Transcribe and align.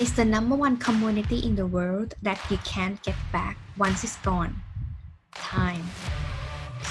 is 0.00 0.14
the 0.14 0.24
number 0.24 0.56
one 0.56 0.76
community 0.76 1.40
in 1.44 1.54
the 1.54 1.66
world 1.66 2.14
that 2.22 2.40
you 2.50 2.56
can't 2.64 3.02
get 3.02 3.16
back 3.32 3.56
once 3.76 4.04
it's 4.04 4.16
gone 4.18 4.62
time. 5.34 5.84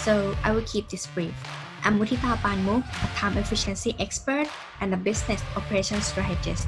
So 0.04 0.36
I 0.44 0.52
will 0.52 0.64
keep 0.64 0.90
this 0.90 1.08
brief. 1.08 1.34
I'm 1.84 2.00
Mutita 2.00 2.38
Panmuk, 2.38 2.86
a 2.86 3.08
time 3.16 3.38
efficiency 3.38 3.96
expert 4.00 4.48
and 4.82 4.94
a 4.94 4.98
business 4.98 5.42
operations 5.56 6.06
strategist 6.06 6.68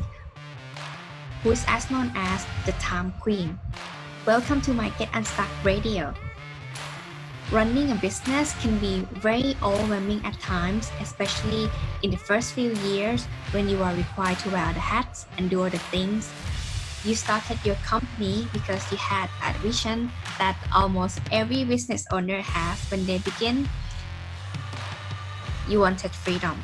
who 1.43 1.52
is 1.52 1.64
as 1.68 1.91
known 1.91 2.11
as 2.16 2.45
the 2.65 2.71
time 2.73 3.13
queen. 3.20 3.59
Welcome 4.25 4.61
to 4.61 4.73
my 4.73 4.89
Get 4.97 5.09
Unstuck 5.13 5.50
Radio. 5.63 6.13
Running 7.54 7.92
a 7.92 7.96
business 8.02 8.58
can 8.60 8.80
be 8.80 9.06
very 9.22 9.54
overwhelming 9.62 10.26
at 10.26 10.34
times, 10.40 10.90
especially 11.00 11.70
in 12.02 12.10
the 12.10 12.18
first 12.18 12.54
few 12.54 12.74
years 12.82 13.28
when 13.54 13.70
you 13.70 13.78
are 13.84 13.94
required 13.94 14.40
to 14.40 14.50
wear 14.50 14.74
the 14.74 14.82
hats 14.82 15.28
and 15.38 15.52
do 15.52 15.62
other 15.62 15.78
things. 15.94 16.34
You 17.06 17.14
started 17.14 17.60
your 17.64 17.75
company 17.86 18.47
because 18.54 18.82
you 18.89 18.97
had 18.97 19.30
that 19.39 19.56
vision 19.61 20.10
that 20.39 20.58
almost 20.74 21.21
every 21.32 21.64
business 21.64 22.08
owner 22.11 22.42
has 22.42 22.89
when 22.89 23.06
they 23.06 23.20
begin. 23.20 23.70
You 25.70 25.80
wanted 25.80 26.10
freedom, 26.10 26.58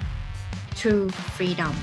true 0.73 1.09
freedom. 1.37 1.75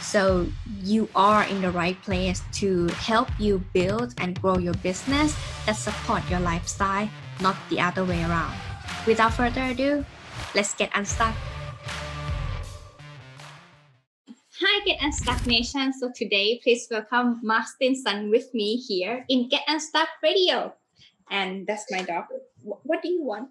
So 0.00 0.46
you 0.80 1.10
are 1.14 1.44
in 1.44 1.60
the 1.60 1.70
right 1.70 2.00
place 2.00 2.40
to 2.64 2.86
help 2.96 3.28
you 3.38 3.60
build 3.74 4.14
and 4.16 4.40
grow 4.40 4.56
your 4.56 4.74
business 4.80 5.36
that 5.66 5.76
support 5.76 6.22
your 6.30 6.40
lifestyle, 6.40 7.10
not 7.40 7.56
the 7.70 7.80
other 7.80 8.04
way 8.04 8.22
around. 8.24 8.54
Without 9.06 9.34
further 9.34 9.62
ado, 9.62 10.04
let's 10.54 10.74
get 10.74 10.90
unstuck. 10.94 11.34
Hi, 14.58 14.84
Get 14.86 15.02
Unstuck 15.02 15.46
Nation. 15.46 15.92
So 15.92 16.10
today, 16.14 16.58
please 16.62 16.88
welcome 16.90 17.40
Mark 17.42 17.66
Stinson 17.66 18.30
with 18.30 18.48
me 18.54 18.76
here 18.76 19.24
in 19.28 19.50
Get 19.50 19.62
Unstuck 19.68 20.08
Radio. 20.22 20.72
And 21.30 21.66
that's 21.66 21.84
my 21.90 22.02
dog. 22.02 22.24
What 22.62 23.02
do 23.02 23.08
you 23.08 23.22
want? 23.22 23.50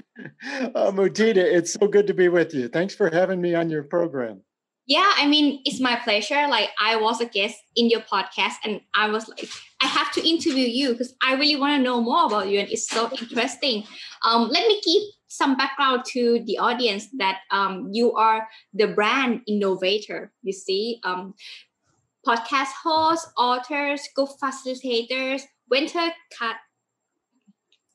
Uh, 0.20 0.70
oh, 0.74 0.92
Mutita, 0.92 1.36
it's 1.36 1.72
so 1.74 1.86
good 1.86 2.08
to 2.08 2.14
be 2.14 2.28
with 2.28 2.52
you. 2.52 2.68
Thanks 2.68 2.92
for 2.92 3.08
having 3.08 3.40
me 3.40 3.54
on 3.54 3.70
your 3.70 3.84
program. 3.84 4.42
Yeah, 4.88 5.12
I 5.16 5.26
mean, 5.28 5.60
it's 5.66 5.80
my 5.80 5.96
pleasure. 5.96 6.48
Like, 6.48 6.70
I 6.80 6.96
was 6.96 7.20
a 7.20 7.26
guest 7.26 7.58
in 7.76 7.90
your 7.90 8.00
podcast, 8.00 8.54
and 8.64 8.80
I 8.94 9.10
was 9.10 9.28
like, 9.28 9.46
I 9.82 9.86
have 9.86 10.10
to 10.12 10.26
interview 10.26 10.66
you 10.66 10.92
because 10.92 11.14
I 11.22 11.34
really 11.34 11.56
want 11.56 11.76
to 11.76 11.82
know 11.82 12.00
more 12.00 12.24
about 12.24 12.48
you, 12.48 12.58
and 12.58 12.70
it's 12.70 12.88
so 12.88 13.10
interesting. 13.20 13.84
Um, 14.24 14.48
let 14.48 14.66
me 14.66 14.80
give 14.84 15.02
some 15.28 15.56
background 15.58 16.04
to 16.12 16.42
the 16.46 16.56
audience 16.56 17.08
that 17.18 17.40
um, 17.50 17.90
you 17.92 18.14
are 18.14 18.48
the 18.72 18.88
brand 18.88 19.42
innovator. 19.46 20.32
You 20.42 20.54
see, 20.54 21.00
um, 21.04 21.34
podcast 22.26 22.72
hosts, 22.82 23.30
authors, 23.36 24.08
group 24.14 24.30
facilitators, 24.42 25.42
winter 25.70 26.12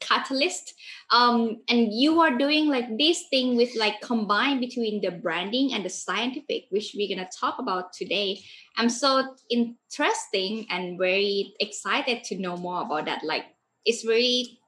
catalyst. 0.07 0.73
Um, 1.11 1.61
and 1.69 1.93
you 1.93 2.19
are 2.21 2.37
doing 2.37 2.67
like 2.67 2.97
this 2.97 3.23
thing 3.29 3.55
with 3.55 3.75
like 3.75 4.01
combine 4.01 4.59
between 4.59 5.01
the 5.01 5.11
branding 5.11 5.73
and 5.73 5.85
the 5.85 5.89
scientific 5.89 6.65
which 6.69 6.95
we're 6.95 7.13
gonna 7.13 7.29
talk 7.29 7.59
about 7.59 7.93
today. 7.93 8.41
I'm 8.77 8.89
so 8.89 9.35
interesting 9.49 10.65
and 10.69 10.97
very 10.97 11.53
excited 11.59 12.23
to 12.25 12.37
know 12.39 12.57
more 12.57 12.81
about 12.81 13.05
that. 13.05 13.23
Like 13.23 13.45
it's 13.85 14.05
really 14.05 14.59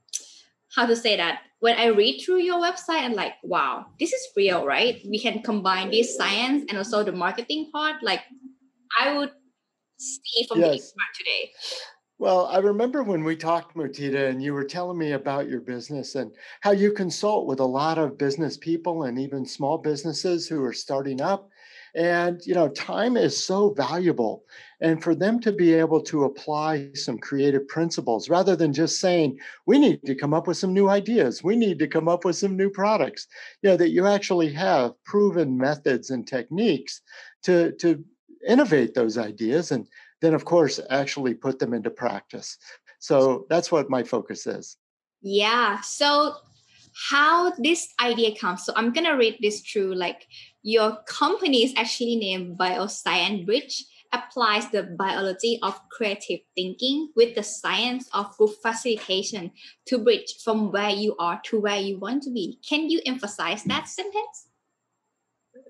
how 0.76 0.86
to 0.86 0.96
say 0.96 1.18
that? 1.18 1.42
When 1.60 1.78
i 1.80 1.88
read 1.88 2.22
through 2.22 2.42
your 2.42 2.62
website 2.62 3.02
and 3.02 3.16
like 3.16 3.34
wow 3.42 3.88
this 4.00 4.14
is 4.14 4.28
real 4.36 4.66
right? 4.66 5.02
We 5.08 5.20
can 5.20 5.42
combine 5.42 5.90
this 5.92 6.16
science 6.16 6.66
and 6.70 6.78
also 6.78 7.04
the 7.04 7.12
marketing 7.12 7.72
part. 7.72 8.04
Like 8.04 8.22
i 9.00 9.18
would 9.18 9.32
see 9.98 10.46
from 10.48 10.60
yes. 10.60 10.70
the 10.70 10.76
expert 10.76 11.12
today 11.18 11.52
well, 12.18 12.46
I 12.46 12.60
remember 12.60 13.04
when 13.04 13.26
we 13.26 13.36
talked, 13.36 13.76
Mutita, 13.76 14.30
and 14.30 14.42
you 14.42 14.54
were 14.54 14.64
telling 14.64 14.98
me 14.98 15.12
about 15.12 15.50
your 15.50 15.60
business 15.60 16.16
and 16.16 16.32
how 16.62 16.72
you 16.72 16.94
consult 16.94 17.46
with 17.46 17.60
a 17.60 17.66
lot 17.66 17.98
of 17.98 18.18
business 18.18 18.56
people 18.58 19.04
and 19.04 19.20
even 19.20 19.46
small 19.46 19.78
businesses 19.78 20.48
who 20.48 20.64
are 20.64 20.74
starting 20.74 21.20
up. 21.20 21.50
And, 21.94 22.42
you 22.46 22.54
know, 22.54 22.70
time 22.70 23.18
is 23.18 23.46
so 23.46 23.70
valuable. 23.70 24.44
And 24.82 25.04
for 25.04 25.14
them 25.14 25.40
to 25.42 25.52
be 25.52 25.74
able 25.74 26.02
to 26.04 26.26
apply 26.26 26.90
some 26.94 27.18
creative 27.18 27.68
principles 27.68 28.30
rather 28.30 28.56
than 28.56 28.74
just 28.74 29.00
saying, 29.00 29.38
we 29.66 29.78
need 29.78 30.02
to 30.06 30.16
come 30.16 30.34
up 30.34 30.48
with 30.48 30.58
some 30.58 30.74
new 30.74 30.90
ideas, 30.90 31.44
we 31.44 31.56
need 31.56 31.80
to 31.80 31.88
come 31.88 32.08
up 32.08 32.24
with 32.24 32.38
some 32.38 32.56
new 32.56 32.70
products, 32.70 33.28
you 33.62 33.70
know, 33.70 33.78
that 33.78 33.92
you 33.92 34.08
actually 34.08 34.52
have 34.54 34.92
proven 35.04 35.58
methods 35.58 36.10
and 36.10 36.28
techniques 36.28 37.02
to, 37.44 37.74
to 37.74 38.04
innovate 38.48 38.94
those 38.94 39.18
ideas 39.18 39.72
and 39.72 39.88
then 40.22 40.34
of 40.34 40.46
course 40.46 40.80
actually 40.90 41.34
put 41.34 41.60
them 41.60 41.74
into 41.74 41.90
practice. 41.90 42.58
So 43.00 43.46
that's 43.50 43.72
what 43.72 43.90
my 43.90 44.04
focus 44.04 44.48
is. 44.48 44.78
Yeah 45.22 45.82
so 45.82 46.36
how 47.10 47.52
this 47.58 47.94
idea 48.02 48.34
comes 48.38 48.64
so 48.64 48.72
i'm 48.78 48.94
gonna 48.94 49.18
read 49.18 49.38
this 49.42 49.60
through 49.62 49.94
like 49.94 50.28
your 50.64 50.98
company 51.08 51.66
is 51.66 51.74
actually 51.76 52.16
named 52.16 52.58
bioscience 52.58 53.46
bridge 53.46 53.84
applies 54.14 54.70
the 54.72 54.84
biology 54.84 55.60
of 55.62 55.80
creative 55.90 56.40
thinking 56.56 57.10
with 57.16 57.36
the 57.36 57.44
science 57.44 58.08
of 58.14 58.36
group 58.38 58.52
facilitation 58.62 59.52
to 59.86 59.98
bridge 59.98 60.36
from 60.44 60.72
where 60.72 60.90
you 60.90 61.16
are 61.20 61.42
to 61.44 61.60
where 61.60 61.80
you 61.80 62.00
want 62.00 62.24
to 62.24 62.32
be. 62.32 62.58
Can 62.68 62.90
you 62.90 63.02
emphasize 63.06 63.64
that 63.64 63.90
sentence? 63.90 64.48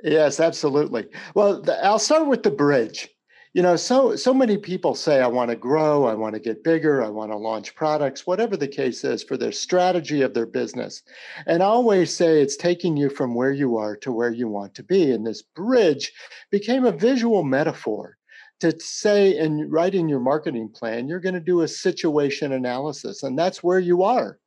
Yes 0.03 0.39
absolutely. 0.39 1.07
Well 1.33 1.61
the, 1.61 1.83
i'll 1.83 1.97
start 1.99 2.27
with 2.27 2.43
the 2.43 2.51
bridge 2.51 3.09
you 3.55 3.61
know 3.61 3.77
so 3.77 4.17
so 4.17 4.33
many 4.33 4.57
people 4.57 4.93
say 4.93 5.21
i 5.21 5.27
want 5.27 5.49
to 5.49 5.55
grow 5.55 6.03
i 6.03 6.13
want 6.13 6.33
to 6.33 6.41
get 6.41 6.61
bigger 6.61 7.01
i 7.01 7.07
want 7.07 7.31
to 7.31 7.37
launch 7.37 7.73
products 7.73 8.27
whatever 8.27 8.57
the 8.57 8.67
case 8.67 9.05
is 9.05 9.23
for 9.23 9.37
their 9.37 9.53
strategy 9.53 10.21
of 10.21 10.33
their 10.33 10.45
business. 10.45 11.03
And 11.47 11.63
i 11.63 11.65
always 11.65 12.13
say 12.13 12.41
it's 12.41 12.57
taking 12.57 12.97
you 12.97 13.09
from 13.09 13.33
where 13.33 13.53
you 13.53 13.77
are 13.77 13.95
to 13.97 14.11
where 14.11 14.29
you 14.29 14.49
want 14.49 14.75
to 14.75 14.83
be. 14.83 15.11
And 15.11 15.25
this 15.25 15.41
bridge 15.41 16.11
became 16.51 16.83
a 16.83 16.91
visual 16.91 17.43
metaphor 17.43 18.17
to 18.59 18.77
say 18.77 19.37
in 19.37 19.69
writing 19.69 20.09
your 20.09 20.19
marketing 20.19 20.67
plan 20.67 21.07
you're 21.07 21.21
going 21.21 21.35
to 21.35 21.39
do 21.39 21.61
a 21.61 21.67
situation 21.67 22.51
analysis 22.51 23.23
and 23.23 23.39
that's 23.39 23.63
where 23.63 23.79
you 23.79 24.03
are. 24.03 24.37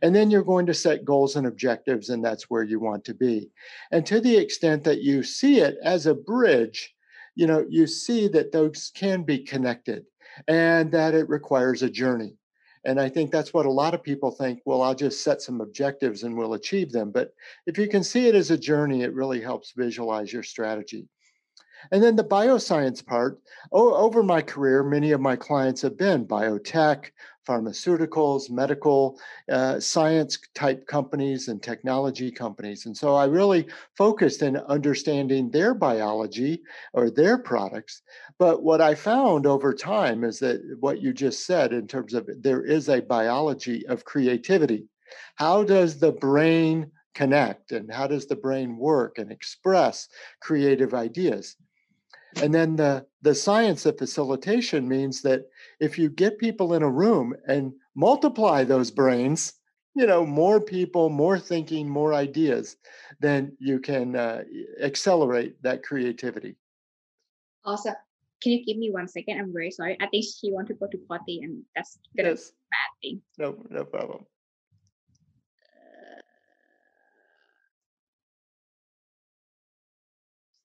And 0.00 0.16
then 0.16 0.30
you're 0.30 0.42
going 0.42 0.64
to 0.64 0.74
set 0.74 1.04
goals 1.04 1.36
and 1.36 1.46
objectives 1.46 2.08
and 2.08 2.24
that's 2.24 2.48
where 2.48 2.62
you 2.62 2.80
want 2.80 3.04
to 3.04 3.14
be. 3.14 3.50
And 3.92 4.06
to 4.06 4.18
the 4.18 4.38
extent 4.38 4.82
that 4.84 5.02
you 5.02 5.22
see 5.22 5.60
it 5.60 5.76
as 5.82 6.06
a 6.06 6.14
bridge 6.14 6.95
you 7.36 7.46
know, 7.46 7.64
you 7.68 7.86
see 7.86 8.26
that 8.28 8.50
those 8.50 8.90
can 8.94 9.22
be 9.22 9.38
connected 9.38 10.04
and 10.48 10.90
that 10.90 11.14
it 11.14 11.28
requires 11.28 11.82
a 11.82 11.90
journey. 11.90 12.34
And 12.84 13.00
I 13.00 13.08
think 13.08 13.30
that's 13.30 13.52
what 13.52 13.66
a 13.66 13.70
lot 13.70 13.94
of 13.94 14.02
people 14.02 14.30
think, 14.30 14.60
well, 14.64 14.80
I'll 14.80 14.94
just 14.94 15.22
set 15.22 15.42
some 15.42 15.60
objectives 15.60 16.22
and 16.22 16.36
we'll 16.36 16.54
achieve 16.54 16.92
them. 16.92 17.10
But 17.10 17.32
if 17.66 17.78
you 17.78 17.88
can 17.88 18.02
see 18.02 18.28
it 18.28 18.34
as 18.34 18.50
a 18.50 18.58
journey, 18.58 19.02
it 19.02 19.12
really 19.12 19.40
helps 19.40 19.72
visualize 19.76 20.32
your 20.32 20.44
strategy. 20.44 21.08
And 21.92 22.02
then 22.02 22.16
the 22.16 22.24
bioscience 22.24 23.04
part, 23.04 23.38
over 23.70 24.22
my 24.22 24.40
career, 24.40 24.82
many 24.82 25.12
of 25.12 25.20
my 25.20 25.36
clients 25.36 25.82
have 25.82 25.98
been 25.98 26.26
biotech, 26.26 27.10
pharmaceuticals, 27.46 28.50
medical, 28.50 29.18
uh, 29.50 29.78
science 29.80 30.38
type 30.54 30.86
companies, 30.86 31.48
and 31.48 31.62
technology 31.62 32.30
companies. 32.30 32.86
And 32.86 32.96
so 32.96 33.14
I 33.14 33.26
really 33.26 33.66
focused 33.96 34.42
in 34.42 34.56
understanding 34.56 35.50
their 35.50 35.74
biology 35.74 36.62
or 36.92 37.10
their 37.10 37.38
products. 37.38 38.02
But 38.38 38.62
what 38.62 38.80
I 38.80 38.94
found 38.94 39.46
over 39.46 39.72
time 39.72 40.24
is 40.24 40.38
that 40.40 40.60
what 40.80 41.00
you 41.00 41.12
just 41.12 41.46
said, 41.46 41.72
in 41.72 41.86
terms 41.86 42.14
of 42.14 42.28
there 42.40 42.64
is 42.64 42.88
a 42.88 43.00
biology 43.00 43.86
of 43.86 44.04
creativity. 44.04 44.88
How 45.36 45.62
does 45.62 45.98
the 45.98 46.12
brain 46.12 46.90
connect 47.14 47.72
and 47.72 47.90
how 47.90 48.06
does 48.06 48.26
the 48.26 48.36
brain 48.36 48.76
work 48.76 49.18
and 49.18 49.32
express 49.32 50.08
creative 50.40 50.92
ideas? 50.92 51.56
And 52.42 52.54
then 52.54 52.76
the, 52.76 53.06
the 53.22 53.34
science 53.34 53.86
of 53.86 53.98
facilitation 53.98 54.86
means 54.86 55.22
that 55.22 55.46
if 55.80 55.98
you 55.98 56.10
get 56.10 56.38
people 56.38 56.74
in 56.74 56.82
a 56.82 56.90
room 56.90 57.34
and 57.46 57.72
multiply 57.94 58.62
those 58.62 58.90
brains, 58.90 59.54
you 59.94 60.06
know, 60.06 60.26
more 60.26 60.60
people, 60.60 61.08
more 61.08 61.38
thinking, 61.38 61.88
more 61.88 62.12
ideas, 62.12 62.76
then 63.20 63.56
you 63.58 63.80
can 63.80 64.14
uh, 64.14 64.42
accelerate 64.82 65.60
that 65.62 65.82
creativity. 65.82 66.56
Awesome. 67.64 67.94
can 68.42 68.52
you 68.52 68.64
give 68.64 68.76
me 68.76 68.90
one 68.90 69.08
second? 69.08 69.40
I'm 69.40 69.52
very 69.52 69.70
sorry. 69.70 69.96
I 70.00 70.06
think 70.06 70.24
she 70.24 70.52
wanted 70.52 70.68
to 70.68 70.74
go 70.74 70.86
to 70.86 70.98
party, 71.08 71.40
and 71.42 71.62
that's 71.74 71.98
gonna 72.16 72.30
yes. 72.30 72.52
bad 72.70 72.90
thing. 73.02 73.22
No, 73.38 73.56
no 73.70 73.84
problem. 73.84 74.26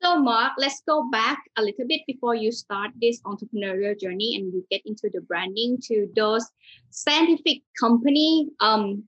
So, 0.03 0.19
Mark, 0.19 0.53
let's 0.57 0.81
go 0.87 1.09
back 1.11 1.37
a 1.57 1.61
little 1.61 1.85
bit 1.87 2.01
before 2.07 2.33
you 2.33 2.51
start 2.51 2.91
this 2.99 3.21
entrepreneurial 3.21 3.99
journey 3.99 4.35
and 4.35 4.51
you 4.51 4.65
get 4.71 4.81
into 4.85 5.11
the 5.13 5.21
branding 5.21 5.77
to 5.83 6.07
those 6.15 6.49
scientific 6.89 7.61
company. 7.79 8.49
Um, 8.59 9.03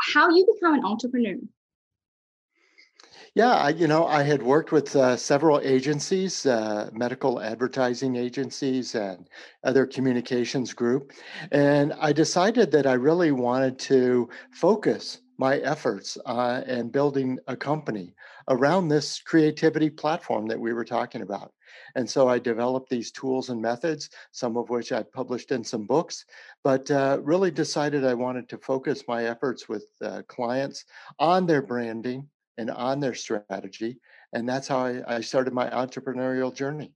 how 0.00 0.28
you 0.30 0.44
become 0.54 0.74
an 0.74 0.84
entrepreneur? 0.84 1.36
Yeah, 3.34 3.52
I, 3.52 3.68
you 3.70 3.86
know, 3.86 4.04
I 4.06 4.24
had 4.24 4.42
worked 4.42 4.72
with 4.72 4.94
uh, 4.96 5.16
several 5.16 5.60
agencies, 5.62 6.46
uh, 6.46 6.90
medical 6.92 7.40
advertising 7.40 8.16
agencies, 8.16 8.96
and 8.96 9.28
other 9.64 9.86
communications 9.86 10.74
group, 10.74 11.12
and 11.50 11.94
I 11.94 12.12
decided 12.12 12.72
that 12.72 12.86
I 12.86 12.94
really 12.94 13.32
wanted 13.32 13.78
to 13.90 14.28
focus 14.50 15.20
my 15.38 15.58
efforts 15.58 16.18
uh, 16.26 16.62
and 16.66 16.92
building 16.92 17.38
a 17.46 17.56
company 17.56 18.14
around 18.48 18.88
this 18.88 19.20
creativity 19.20 19.90
platform 19.90 20.46
that 20.46 20.58
we 20.58 20.72
were 20.72 20.84
talking 20.84 21.22
about. 21.22 21.52
And 21.94 22.08
so 22.08 22.28
I 22.28 22.38
developed 22.38 22.90
these 22.90 23.10
tools 23.12 23.48
and 23.48 23.60
methods, 23.60 24.10
some 24.30 24.56
of 24.56 24.70
which 24.70 24.92
I 24.92 25.02
published 25.02 25.52
in 25.52 25.64
some 25.64 25.86
books, 25.86 26.24
but 26.64 26.90
uh, 26.90 27.18
really 27.22 27.50
decided 27.50 28.04
I 28.04 28.14
wanted 28.14 28.48
to 28.50 28.58
focus 28.58 29.04
my 29.08 29.24
efforts 29.24 29.68
with 29.68 29.86
uh, 30.02 30.22
clients 30.28 30.84
on 31.18 31.46
their 31.46 31.62
branding 31.62 32.28
and 32.58 32.70
on 32.70 33.00
their 33.00 33.14
strategy. 33.14 33.98
And 34.32 34.48
that's 34.48 34.68
how 34.68 34.80
I, 34.86 35.16
I 35.16 35.20
started 35.20 35.52
my 35.52 35.68
entrepreneurial 35.70 36.54
journey. 36.54 36.92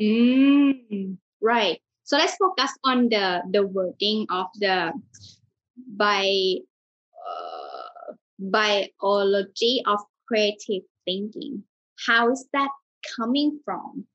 Mm, 0.00 1.16
right. 1.40 1.80
So 2.04 2.16
let's 2.16 2.36
focus 2.36 2.72
on 2.84 3.10
the 3.10 3.42
the 3.52 3.66
wording 3.66 4.24
of 4.30 4.46
the 4.54 4.92
by 5.76 6.24
uh, 7.12 8.14
biology 8.38 9.82
of 9.84 10.00
creative 10.28 10.82
thinking. 11.04 11.64
How 12.06 12.30
is 12.30 12.46
that 12.52 12.70
coming 13.16 13.60
from? 13.64 14.06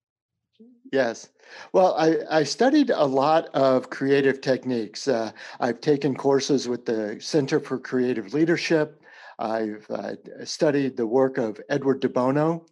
Yes. 0.91 1.29
Well, 1.73 1.95
I, 1.97 2.17
I 2.29 2.43
studied 2.43 2.91
a 2.91 3.03
lot 3.03 3.47
of 3.55 3.89
creative 3.89 4.41
techniques. 4.41 5.07
Uh, 5.07 5.31
I've 5.59 5.81
taken 5.81 6.15
courses 6.15 6.67
with 6.67 6.85
the 6.85 7.17
Center 7.19 7.59
for 7.59 7.79
Creative 7.79 8.31
Leadership. 8.33 9.01
I've 9.39 9.85
uh, 9.89 10.13
studied 10.45 10.95
the 10.95 11.07
work 11.07 11.39
of 11.39 11.59
Edward 11.69 11.99
de 11.99 12.09
Bono, 12.09 12.67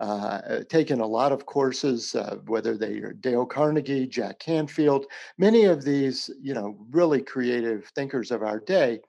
uh, 0.00 0.60
taken 0.68 1.00
a 1.00 1.06
lot 1.06 1.32
of 1.32 1.46
courses, 1.46 2.14
uh, 2.14 2.36
whether 2.46 2.76
they 2.76 2.98
are 2.98 3.14
Dale 3.14 3.46
Carnegie, 3.46 4.06
Jack 4.06 4.38
Canfield, 4.38 5.06
many 5.38 5.64
of 5.64 5.82
these, 5.82 6.28
you 6.42 6.52
know, 6.52 6.76
really 6.90 7.22
creative 7.22 7.86
thinkers 7.94 8.30
of 8.30 8.42
our 8.42 8.60
day, 8.60 9.00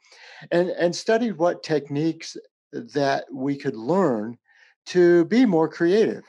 and, 0.52 0.70
and 0.70 0.96
studied 0.96 1.38
what 1.38 1.64
techniques 1.64 2.38
that 2.74 3.26
we 3.32 3.56
could 3.56 3.76
learn 3.76 4.38
to 4.88 5.26
be 5.26 5.46
more 5.46 5.70
creative. 5.70 6.24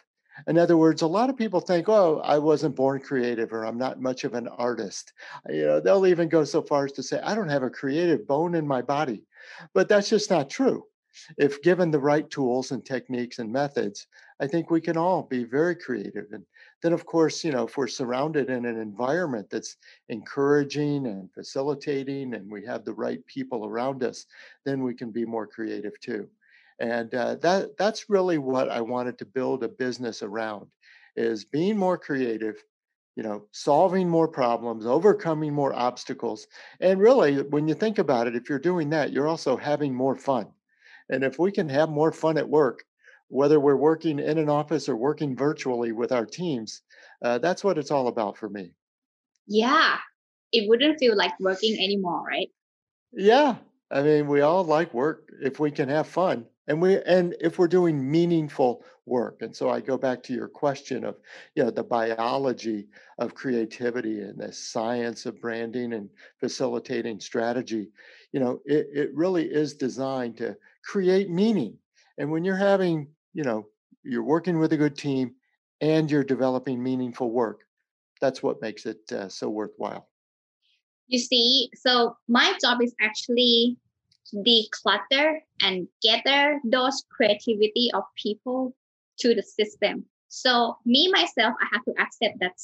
In 0.46 0.58
other 0.58 0.76
words, 0.76 1.02
a 1.02 1.06
lot 1.06 1.30
of 1.30 1.36
people 1.36 1.60
think, 1.60 1.88
"Oh, 1.88 2.20
I 2.24 2.38
wasn't 2.38 2.76
born 2.76 3.00
creative," 3.00 3.52
or 3.52 3.64
"I'm 3.64 3.78
not 3.78 4.00
much 4.00 4.24
of 4.24 4.34
an 4.34 4.48
artist." 4.48 5.12
You 5.48 5.64
know, 5.64 5.80
they'll 5.80 6.06
even 6.06 6.28
go 6.28 6.44
so 6.44 6.60
far 6.62 6.84
as 6.86 6.92
to 6.92 7.02
say, 7.02 7.20
"I 7.20 7.34
don't 7.34 7.48
have 7.48 7.62
a 7.62 7.70
creative 7.70 8.26
bone 8.26 8.54
in 8.54 8.66
my 8.66 8.82
body," 8.82 9.24
but 9.74 9.88
that's 9.88 10.08
just 10.08 10.30
not 10.30 10.50
true. 10.50 10.84
If 11.38 11.62
given 11.62 11.90
the 11.90 12.00
right 12.00 12.28
tools 12.28 12.72
and 12.72 12.84
techniques 12.84 13.38
and 13.38 13.52
methods, 13.52 14.08
I 14.40 14.48
think 14.48 14.70
we 14.70 14.80
can 14.80 14.96
all 14.96 15.22
be 15.22 15.44
very 15.44 15.76
creative. 15.76 16.26
And 16.32 16.44
then, 16.84 16.92
of 16.92 17.06
course, 17.06 17.42
you 17.42 17.50
know, 17.50 17.64
if 17.66 17.78
we're 17.78 17.88
surrounded 17.88 18.50
in 18.50 18.66
an 18.66 18.78
environment 18.78 19.48
that's 19.50 19.78
encouraging 20.10 21.06
and 21.06 21.32
facilitating, 21.32 22.34
and 22.34 22.52
we 22.52 22.64
have 22.66 22.84
the 22.84 22.92
right 22.92 23.26
people 23.26 23.64
around 23.66 24.04
us, 24.04 24.26
then 24.66 24.84
we 24.84 24.94
can 24.94 25.10
be 25.10 25.24
more 25.24 25.46
creative 25.46 25.98
too. 26.00 26.28
And 26.78 27.14
uh, 27.14 27.36
that 27.36 27.76
that's 27.78 28.10
really 28.10 28.38
what 28.38 28.68
i 28.68 28.80
wanted 28.80 29.18
to 29.18 29.24
build 29.24 29.64
a 29.64 29.68
business 29.68 30.22
around 30.22 30.66
is 31.16 31.44
being 31.44 31.78
more 31.78 31.96
creative 31.96 32.62
you 33.16 33.22
know 33.22 33.46
solving 33.52 34.08
more 34.08 34.28
problems 34.28 34.86
overcoming 34.86 35.54
more 35.54 35.72
obstacles. 35.74 36.46
And 36.80 37.00
really 37.00 37.42
when 37.42 37.68
you 37.68 37.74
think 37.74 37.98
about 37.98 38.26
it 38.26 38.36
if 38.36 38.48
you're 38.48 38.58
doing 38.58 38.90
that 38.90 39.12
you're 39.12 39.28
also 39.28 39.56
having 39.56 39.94
more 39.94 40.16
fun. 40.16 40.48
And 41.08 41.24
if 41.24 41.38
we 41.38 41.52
can 41.52 41.68
have 41.68 41.88
more 41.90 42.12
fun 42.12 42.38
at 42.38 42.48
work 42.48 42.84
whether 43.28 43.58
we're 43.58 43.76
working 43.76 44.18
in 44.18 44.38
an 44.38 44.48
office 44.48 44.88
or 44.88 44.96
working 44.96 45.36
virtually 45.36 45.92
with 45.92 46.12
our 46.12 46.26
teams 46.26 46.82
uh, 47.22 47.38
that's 47.38 47.64
what 47.64 47.78
it's 47.78 47.90
all 47.90 48.08
about 48.08 48.36
for 48.36 48.48
me. 48.48 48.72
Yeah 49.46 49.98
it 50.52 50.68
wouldn't 50.68 50.98
feel 50.98 51.16
like 51.16 51.32
working 51.40 51.74
anymore 51.74 52.24
right? 52.26 52.48
Yeah 53.12 53.56
i 53.90 54.02
mean 54.02 54.26
we 54.26 54.40
all 54.40 54.64
like 54.64 54.94
work 54.94 55.28
if 55.42 55.60
we 55.60 55.70
can 55.70 55.88
have 55.88 56.06
fun 56.06 56.46
and 56.66 56.80
we 56.80 57.00
and 57.02 57.34
if 57.40 57.58
we're 57.58 57.68
doing 57.68 58.10
meaningful 58.10 58.84
work 59.06 59.42
and 59.42 59.54
so 59.54 59.68
i 59.68 59.80
go 59.80 59.98
back 59.98 60.22
to 60.22 60.32
your 60.32 60.48
question 60.48 61.04
of 61.04 61.16
you 61.54 61.62
know 61.62 61.70
the 61.70 61.82
biology 61.82 62.88
of 63.18 63.34
creativity 63.34 64.20
and 64.20 64.38
the 64.38 64.52
science 64.52 65.26
of 65.26 65.40
branding 65.40 65.92
and 65.92 66.08
facilitating 66.40 67.20
strategy 67.20 67.88
you 68.32 68.40
know 68.40 68.60
it, 68.64 68.88
it 68.94 69.14
really 69.14 69.44
is 69.44 69.74
designed 69.74 70.36
to 70.36 70.56
create 70.84 71.30
meaning 71.30 71.76
and 72.18 72.30
when 72.30 72.44
you're 72.44 72.56
having 72.56 73.08
you 73.32 73.44
know 73.44 73.66
you're 74.02 74.22
working 74.22 74.58
with 74.58 74.72
a 74.72 74.76
good 74.76 74.96
team 74.96 75.34
and 75.80 76.10
you're 76.10 76.24
developing 76.24 76.82
meaningful 76.82 77.30
work 77.30 77.60
that's 78.20 78.42
what 78.42 78.62
makes 78.62 78.86
it 78.86 79.00
uh, 79.12 79.28
so 79.28 79.48
worthwhile 79.48 80.08
you 81.06 81.18
see 81.18 81.70
so 81.74 82.16
my 82.28 82.54
job 82.60 82.82
is 82.82 82.94
actually 83.00 83.76
declutter 84.34 85.38
and 85.62 85.86
gather 86.02 86.60
those 86.64 87.04
creativity 87.10 87.90
of 87.94 88.02
people 88.16 88.74
to 89.18 89.34
the 89.34 89.42
system. 89.42 90.04
So 90.28 90.76
me 90.84 91.10
myself, 91.12 91.54
I 91.60 91.66
have 91.72 91.84
to 91.84 91.94
accept 92.00 92.40
that 92.40 92.54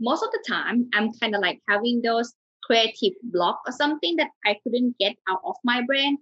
most 0.00 0.22
of 0.22 0.30
the 0.32 0.44
time 0.48 0.88
I'm 0.94 1.12
kind 1.20 1.34
of 1.34 1.40
like 1.40 1.60
having 1.68 2.02
those 2.02 2.34
creative 2.64 3.12
block 3.22 3.60
or 3.66 3.72
something 3.72 4.16
that 4.16 4.30
I 4.44 4.56
couldn't 4.62 4.96
get 4.98 5.16
out 5.28 5.40
of 5.44 5.54
my 5.64 5.82
brain. 5.82 6.18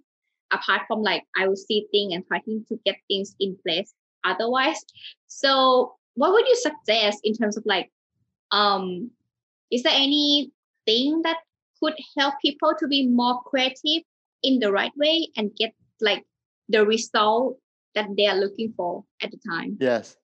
Apart 0.53 0.83
from 0.87 1.01
like 1.01 1.23
I 1.35 1.47
was 1.47 1.65
sitting 1.67 2.13
and 2.13 2.25
trying 2.27 2.65
to 2.69 2.79
get 2.85 2.95
things 3.07 3.35
in 3.39 3.57
place 3.65 3.93
otherwise. 4.23 4.79
So 5.27 5.95
what 6.15 6.31
would 6.31 6.47
you 6.47 6.55
suggest 6.55 7.19
in 7.23 7.33
terms 7.33 7.57
of 7.57 7.63
like 7.65 7.91
um 8.51 9.09
is 9.71 9.81
there 9.81 9.95
anything 9.95 11.21
that 11.23 11.37
could 11.79 11.95
help 12.17 12.35
people 12.41 12.73
to 12.79 12.87
be 12.87 13.07
more 13.07 13.41
creative 13.43 14.03
in 14.43 14.59
the 14.59 14.71
right 14.71 14.91
way 14.95 15.27
and 15.35 15.51
get 15.55 15.73
like 15.99 16.23
the 16.69 16.85
result 16.85 17.57
that 17.95 18.07
they 18.15 18.27
are 18.27 18.37
looking 18.37 18.73
for 18.75 19.03
at 19.21 19.31
the 19.31 19.39
time. 19.49 19.77
Yes. 19.79 20.17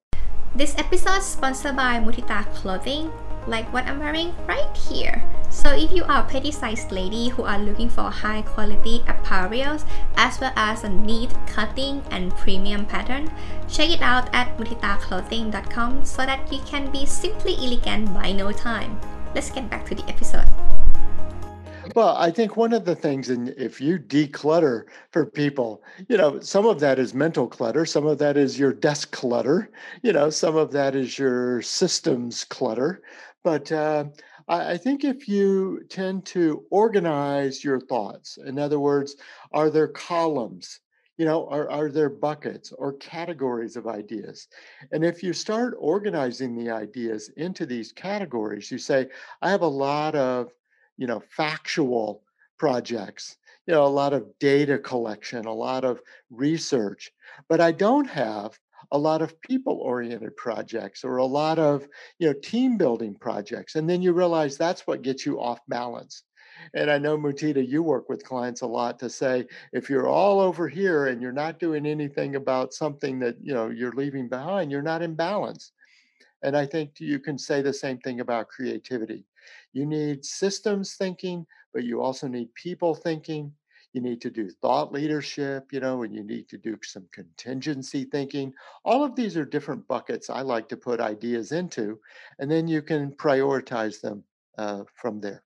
This 0.54 0.74
episode 0.78 1.18
is 1.18 1.24
sponsored 1.24 1.76
by 1.76 1.98
Mutita 2.00 2.44
Clothing, 2.54 3.10
like 3.46 3.70
what 3.72 3.86
I'm 3.86 4.00
wearing 4.00 4.34
right 4.46 4.76
here. 4.76 5.22
So 5.50 5.74
if 5.74 5.90
you 5.90 6.04
are 6.04 6.22
a 6.22 6.28
petty 6.30 6.52
sized 6.52 6.92
lady 6.92 7.28
who 7.28 7.42
are 7.42 7.58
looking 7.58 7.90
for 7.90 8.08
high 8.08 8.42
quality 8.42 9.02
apparels 9.10 9.84
as 10.16 10.38
well 10.38 10.52
as 10.54 10.84
a 10.84 10.88
neat 10.88 11.34
cutting 11.46 12.02
and 12.12 12.30
premium 12.36 12.86
pattern, 12.86 13.28
check 13.68 13.90
it 13.90 14.00
out 14.00 14.32
at 14.32 14.56
mutitaclothing.com 14.58 16.04
so 16.04 16.24
that 16.24 16.50
you 16.52 16.60
can 16.66 16.90
be 16.92 17.04
simply 17.04 17.56
elegant 17.58 18.14
by 18.14 18.30
no 18.30 18.52
time. 18.52 18.98
Let's 19.34 19.50
get 19.50 19.68
back 19.68 19.84
to 19.86 19.96
the 19.96 20.08
episode. 20.08 20.46
Well, 21.96 22.14
I 22.16 22.30
think 22.30 22.56
one 22.56 22.72
of 22.72 22.84
the 22.84 22.94
things, 22.94 23.30
and 23.30 23.48
if 23.58 23.80
you 23.80 23.98
declutter 23.98 24.84
for 25.10 25.26
people, 25.26 25.82
you 26.08 26.16
know, 26.16 26.38
some 26.38 26.64
of 26.64 26.78
that 26.78 27.00
is 27.00 27.12
mental 27.12 27.48
clutter, 27.48 27.84
some 27.84 28.06
of 28.06 28.18
that 28.18 28.36
is 28.36 28.56
your 28.56 28.72
desk 28.72 29.10
clutter, 29.10 29.70
you 30.02 30.12
know, 30.12 30.30
some 30.30 30.56
of 30.56 30.70
that 30.70 30.94
is 30.94 31.18
your 31.18 31.60
systems 31.62 32.44
clutter. 32.44 33.02
But 33.42 33.72
uh, 33.72 34.04
I, 34.50 34.76
think 34.76 35.04
if 35.04 35.28
you 35.28 35.84
tend 35.88 36.26
to 36.26 36.64
organize 36.70 37.62
your 37.62 37.80
thoughts, 37.80 38.36
in 38.44 38.58
other 38.58 38.80
words, 38.80 39.16
are 39.52 39.70
there 39.70 39.88
columns? 39.88 40.80
You 41.18 41.26
know, 41.26 41.48
are, 41.48 41.70
are 41.70 41.90
there 41.90 42.08
buckets 42.10 42.72
or 42.72 42.94
categories 42.94 43.76
of 43.76 43.86
ideas? 43.86 44.48
And 44.90 45.04
if 45.04 45.22
you 45.22 45.32
start 45.32 45.74
organizing 45.78 46.56
the 46.56 46.70
ideas 46.70 47.30
into 47.36 47.64
these 47.64 47.92
categories, 47.92 48.70
you 48.70 48.78
say, 48.78 49.08
I 49.40 49.50
have 49.50 49.62
a 49.62 49.66
lot 49.66 50.14
of 50.14 50.52
you 51.00 51.06
know, 51.06 51.22
factual 51.30 52.22
projects, 52.58 53.38
you 53.66 53.72
know, 53.72 53.84
a 53.84 53.88
lot 53.88 54.12
of 54.12 54.26
data 54.38 54.78
collection, 54.78 55.46
a 55.46 55.52
lot 55.52 55.82
of 55.82 56.00
research, 56.28 57.10
but 57.48 57.58
I 57.58 57.72
don't 57.72 58.08
have 58.08 58.58
a 58.92 58.98
lot 58.98 59.22
of 59.22 59.40
people 59.40 59.80
oriented 59.82 60.36
projects 60.36 61.04
or 61.04 61.18
a 61.18 61.24
lot 61.24 61.58
of, 61.58 61.86
you 62.18 62.28
know, 62.28 62.34
team 62.42 62.76
building 62.76 63.14
projects. 63.14 63.74
And 63.74 63.88
then 63.88 64.02
you 64.02 64.12
realize 64.12 64.56
that's 64.56 64.86
what 64.86 65.02
gets 65.02 65.24
you 65.26 65.40
off 65.40 65.60
balance. 65.68 66.22
And 66.74 66.90
I 66.90 66.98
know 66.98 67.16
Mutita, 67.16 67.66
you 67.66 67.82
work 67.82 68.08
with 68.08 68.24
clients 68.24 68.60
a 68.60 68.66
lot 68.66 68.98
to 68.98 69.10
say 69.10 69.46
if 69.72 69.88
you're 69.88 70.08
all 70.08 70.40
over 70.40 70.68
here 70.68 71.06
and 71.06 71.22
you're 71.22 71.32
not 71.32 71.58
doing 71.58 71.86
anything 71.86 72.36
about 72.36 72.74
something 72.74 73.18
that 73.20 73.36
you 73.40 73.54
know 73.54 73.68
you're 73.70 73.92
leaving 73.92 74.28
behind, 74.28 74.70
you're 74.70 74.82
not 74.82 75.02
in 75.02 75.14
balance. 75.14 75.72
And 76.42 76.56
I 76.56 76.66
think 76.66 77.00
you 77.00 77.18
can 77.18 77.38
say 77.38 77.62
the 77.62 77.72
same 77.72 77.98
thing 77.98 78.20
about 78.20 78.48
creativity. 78.48 79.26
You 79.72 79.86
need 79.86 80.24
systems 80.24 80.94
thinking, 80.94 81.46
but 81.72 81.84
you 81.84 82.00
also 82.02 82.28
need 82.28 82.54
people 82.54 82.94
thinking. 82.94 83.52
You 83.92 84.00
need 84.00 84.20
to 84.22 84.30
do 84.30 84.48
thought 84.48 84.92
leadership, 84.92 85.72
you 85.72 85.80
know, 85.80 86.02
and 86.04 86.14
you 86.14 86.22
need 86.22 86.48
to 86.50 86.58
do 86.58 86.76
some 86.82 87.06
contingency 87.12 88.04
thinking. 88.04 88.52
All 88.84 89.02
of 89.02 89.16
these 89.16 89.36
are 89.36 89.44
different 89.44 89.88
buckets 89.88 90.30
I 90.30 90.42
like 90.42 90.68
to 90.68 90.76
put 90.76 91.00
ideas 91.00 91.52
into, 91.52 91.98
and 92.38 92.50
then 92.50 92.68
you 92.68 92.82
can 92.82 93.12
prioritize 93.12 94.00
them 94.00 94.22
uh, 94.58 94.84
from 94.94 95.20
there. 95.20 95.42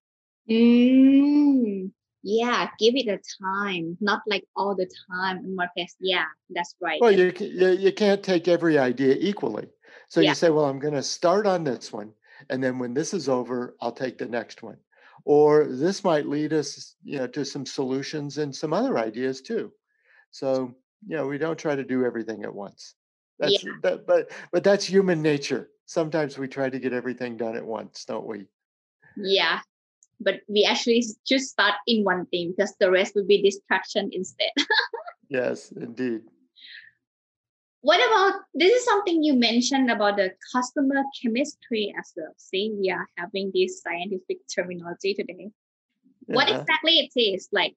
Mm, 0.51 1.91
yeah 2.25 2.69
give 2.79 2.95
it 2.97 3.07
a 3.07 3.21
time 3.43 3.97
not 4.01 4.23
like 4.27 4.45
all 4.57 4.75
the 4.75 4.91
time 5.13 5.57
place 5.77 5.95
yeah 6.01 6.25
that's 6.51 6.75
right 6.81 7.01
well 7.01 7.13
you, 7.13 7.33
you, 7.39 7.69
you 7.73 7.93
can't 7.93 8.23
take 8.23 8.49
every 8.49 8.79
idea 8.79 9.15
equally 9.21 9.69
so 10.09 10.21
yeah. 10.21 10.31
you 10.31 10.35
say 10.35 10.49
well 10.49 10.65
i'm 10.65 10.79
going 10.79 10.95
to 10.95 11.03
start 11.03 11.47
on 11.47 11.63
this 11.63 11.93
one 11.93 12.11
and 12.49 12.65
then 12.65 12.79
when 12.79 12.95
this 12.95 13.13
is 13.13 13.29
over 13.29 13.77
i'll 13.83 13.93
take 13.93 14.17
the 14.17 14.27
next 14.27 14.63
one 14.63 14.79
or 15.25 15.67
this 15.67 16.05
might 16.05 16.27
lead 16.27 16.53
us 16.53 16.97
you 17.03 17.19
know 17.19 17.27
to 17.27 17.45
some 17.45 17.67
solutions 17.67 18.39
and 18.39 18.55
some 18.55 18.73
other 18.73 18.99
ideas 18.99 19.41
too. 19.41 19.73
So 20.31 20.75
you 21.07 21.17
know 21.17 21.27
we 21.27 21.39
don't 21.39 21.59
try 21.59 21.77
to 21.77 21.85
do 21.85 22.05
everything 22.05 22.45
at 22.45 22.55
once. 22.55 22.95
That's 23.39 23.65
yeah. 23.65 23.73
that, 23.83 24.07
but 24.07 24.31
but 24.53 24.65
that's 24.65 24.85
human 24.85 25.23
nature. 25.23 25.71
Sometimes 25.87 26.39
we 26.39 26.49
try 26.49 26.71
to 26.71 26.79
get 26.79 26.93
everything 26.93 27.37
done 27.37 27.57
at 27.57 27.65
once 27.65 28.05
don't 28.05 28.27
we? 28.27 28.47
Yeah 29.17 29.61
but 30.21 30.41
we 30.49 30.65
actually 30.65 31.05
just 31.27 31.51
start 31.51 31.75
in 31.87 32.05
one 32.05 32.25
thing 32.27 32.55
because 32.57 32.75
the 32.79 32.91
rest 32.91 33.15
will 33.15 33.27
be 33.27 33.43
distraction 33.43 34.11
instead. 34.13 34.51
Yes 35.31 35.73
indeed 35.73 36.21
what 37.85 38.01
about 38.09 38.41
this 38.55 38.73
is 38.73 38.85
something 38.85 39.23
you 39.23 39.35
mentioned 39.35 39.91
about 39.91 40.17
the 40.17 40.31
customer 40.53 41.03
chemistry 41.21 41.95
as 41.99 42.13
well 42.17 42.33
see 42.37 42.73
we 42.81 42.91
are 42.91 43.07
having 43.19 43.51
this 43.55 43.83
scientific 43.83 44.39
terminology 44.55 45.15
today 45.15 45.47
uh-huh. 45.49 46.35
what 46.37 46.49
exactly 46.49 46.95
it 47.05 47.21
is 47.21 47.49
like 47.53 47.75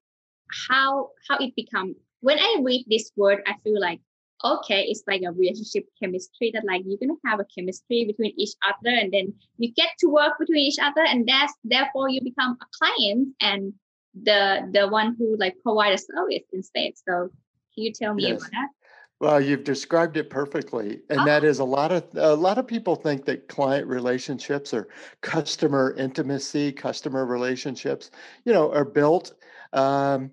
how 0.69 1.09
how 1.27 1.37
it 1.37 1.53
become 1.55 1.93
when 2.21 2.39
i 2.39 2.55
read 2.61 2.85
this 2.87 3.11
word 3.15 3.43
i 3.45 3.53
feel 3.63 3.79
like 3.79 3.99
okay, 4.43 4.83
it's 4.83 5.03
like 5.07 5.21
a 5.23 5.31
relationship 5.31 5.85
chemistry 5.99 6.51
that 6.53 6.63
like 6.63 6.83
you're 6.85 6.99
gonna 6.99 7.19
have 7.25 7.39
a 7.39 7.45
chemistry 7.45 8.05
between 8.05 8.33
each 8.37 8.53
other 8.63 8.95
and 8.95 9.11
then 9.11 9.33
you 9.57 9.73
get 9.73 9.89
to 9.99 10.07
work 10.07 10.33
between 10.39 10.59
each 10.59 10.77
other 10.79 11.01
and 11.01 11.27
that's 11.27 11.53
therefore 11.63 12.09
you 12.09 12.21
become 12.21 12.57
a 12.61 12.65
client 12.77 13.29
and 13.41 13.73
the 14.23 14.69
the 14.73 14.87
one 14.87 15.15
who 15.17 15.35
like 15.37 15.55
provide 15.63 15.93
a 15.93 15.97
service 15.97 16.43
instead. 16.53 16.93
So 17.07 17.29
can 17.73 17.83
you 17.83 17.93
tell 17.93 18.13
me 18.13 18.27
yes. 18.27 18.41
about 18.41 18.51
that? 18.51 18.69
Well, 19.19 19.41
you've 19.41 19.63
described 19.63 20.15
it 20.17 20.29
perfectly, 20.29 21.01
and 21.09 21.21
oh. 21.21 21.25
that 21.25 21.43
is 21.43 21.57
a 21.57 21.63
lot 21.63 21.91
of 21.91 22.03
a 22.13 22.35
lot 22.35 22.59
of 22.59 22.67
people 22.67 22.95
think 22.95 23.25
that 23.25 23.47
client 23.47 23.87
relationships 23.87 24.73
or 24.73 24.89
customer 25.21 25.95
intimacy, 25.97 26.71
customer 26.71 27.25
relationships, 27.25 28.11
you 28.45 28.53
know, 28.53 28.71
are 28.71 28.85
built 28.85 29.33
um, 29.73 30.31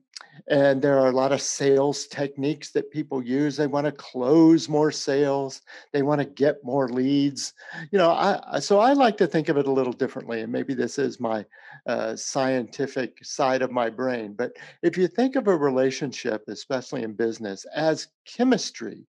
and 0.48 0.82
there 0.82 0.98
are 0.98 1.08
a 1.08 1.12
lot 1.12 1.32
of 1.32 1.40
sales 1.40 2.06
techniques 2.06 2.70
that 2.72 2.90
people 2.90 3.22
use. 3.22 3.56
They 3.56 3.66
want 3.66 3.86
to 3.86 3.92
close 3.92 4.68
more 4.68 4.92
sales. 4.92 5.62
They 5.92 6.02
want 6.02 6.20
to 6.20 6.26
get 6.26 6.64
more 6.64 6.88
leads. 6.88 7.54
You 7.90 7.98
know, 7.98 8.10
I, 8.10 8.58
so 8.60 8.78
I 8.78 8.92
like 8.92 9.16
to 9.18 9.26
think 9.26 9.48
of 9.48 9.56
it 9.56 9.66
a 9.66 9.72
little 9.72 9.92
differently. 9.92 10.42
And 10.42 10.52
maybe 10.52 10.74
this 10.74 10.98
is 10.98 11.20
my 11.20 11.44
uh, 11.86 12.16
scientific 12.16 13.24
side 13.24 13.62
of 13.62 13.70
my 13.70 13.88
brain. 13.88 14.34
But 14.34 14.52
if 14.82 14.96
you 14.96 15.08
think 15.08 15.36
of 15.36 15.48
a 15.48 15.56
relationship, 15.56 16.44
especially 16.48 17.02
in 17.02 17.14
business, 17.14 17.64
as 17.74 18.08
chemistry, 18.26 19.06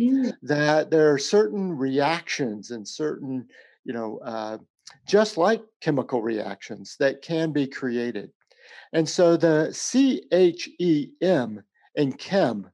mm. 0.00 0.32
that 0.42 0.90
there 0.90 1.12
are 1.12 1.18
certain 1.18 1.76
reactions 1.76 2.70
and 2.70 2.86
certain, 2.86 3.46
you 3.84 3.92
know, 3.92 4.18
uh, 4.24 4.58
just 5.06 5.36
like 5.36 5.62
chemical 5.80 6.22
reactions 6.22 6.96
that 6.98 7.22
can 7.22 7.52
be 7.52 7.66
created. 7.66 8.30
And 8.92 9.08
so 9.08 9.36
the 9.36 9.72
CHEM 9.72 11.62
in 11.94 12.12
CHEM 12.16 12.70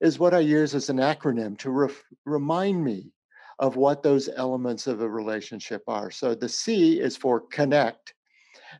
is 0.00 0.18
what 0.18 0.34
I 0.34 0.40
use 0.40 0.74
as 0.74 0.90
an 0.90 0.98
acronym 0.98 1.58
to 1.58 1.70
re- 1.70 1.94
remind 2.24 2.84
me 2.84 3.12
of 3.58 3.76
what 3.76 4.02
those 4.02 4.28
elements 4.36 4.86
of 4.86 5.00
a 5.00 5.08
relationship 5.08 5.82
are. 5.86 6.10
So 6.10 6.34
the 6.34 6.48
C 6.48 7.00
is 7.00 7.16
for 7.16 7.40
connect. 7.40 8.14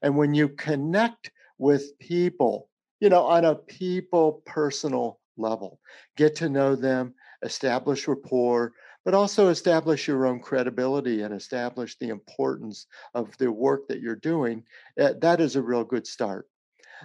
And 0.02 0.16
when 0.16 0.34
you 0.34 0.48
connect 0.48 1.30
with 1.58 1.98
people, 1.98 2.68
you 3.00 3.08
know, 3.08 3.24
on 3.24 3.44
a 3.44 3.54
people 3.54 4.42
personal 4.44 5.20
level, 5.36 5.80
get 6.16 6.34
to 6.36 6.48
know 6.48 6.74
them, 6.74 7.14
establish 7.42 8.08
rapport, 8.08 8.72
but 9.04 9.14
also 9.14 9.48
establish 9.48 10.08
your 10.08 10.26
own 10.26 10.40
credibility 10.40 11.22
and 11.22 11.34
establish 11.34 11.96
the 11.98 12.08
importance 12.08 12.86
of 13.14 13.36
the 13.38 13.50
work 13.50 13.86
that 13.88 14.00
you're 14.00 14.16
doing. 14.16 14.64
Eh, 14.96 15.12
that 15.20 15.40
is 15.40 15.56
a 15.56 15.62
real 15.62 15.84
good 15.84 16.06
start. 16.06 16.48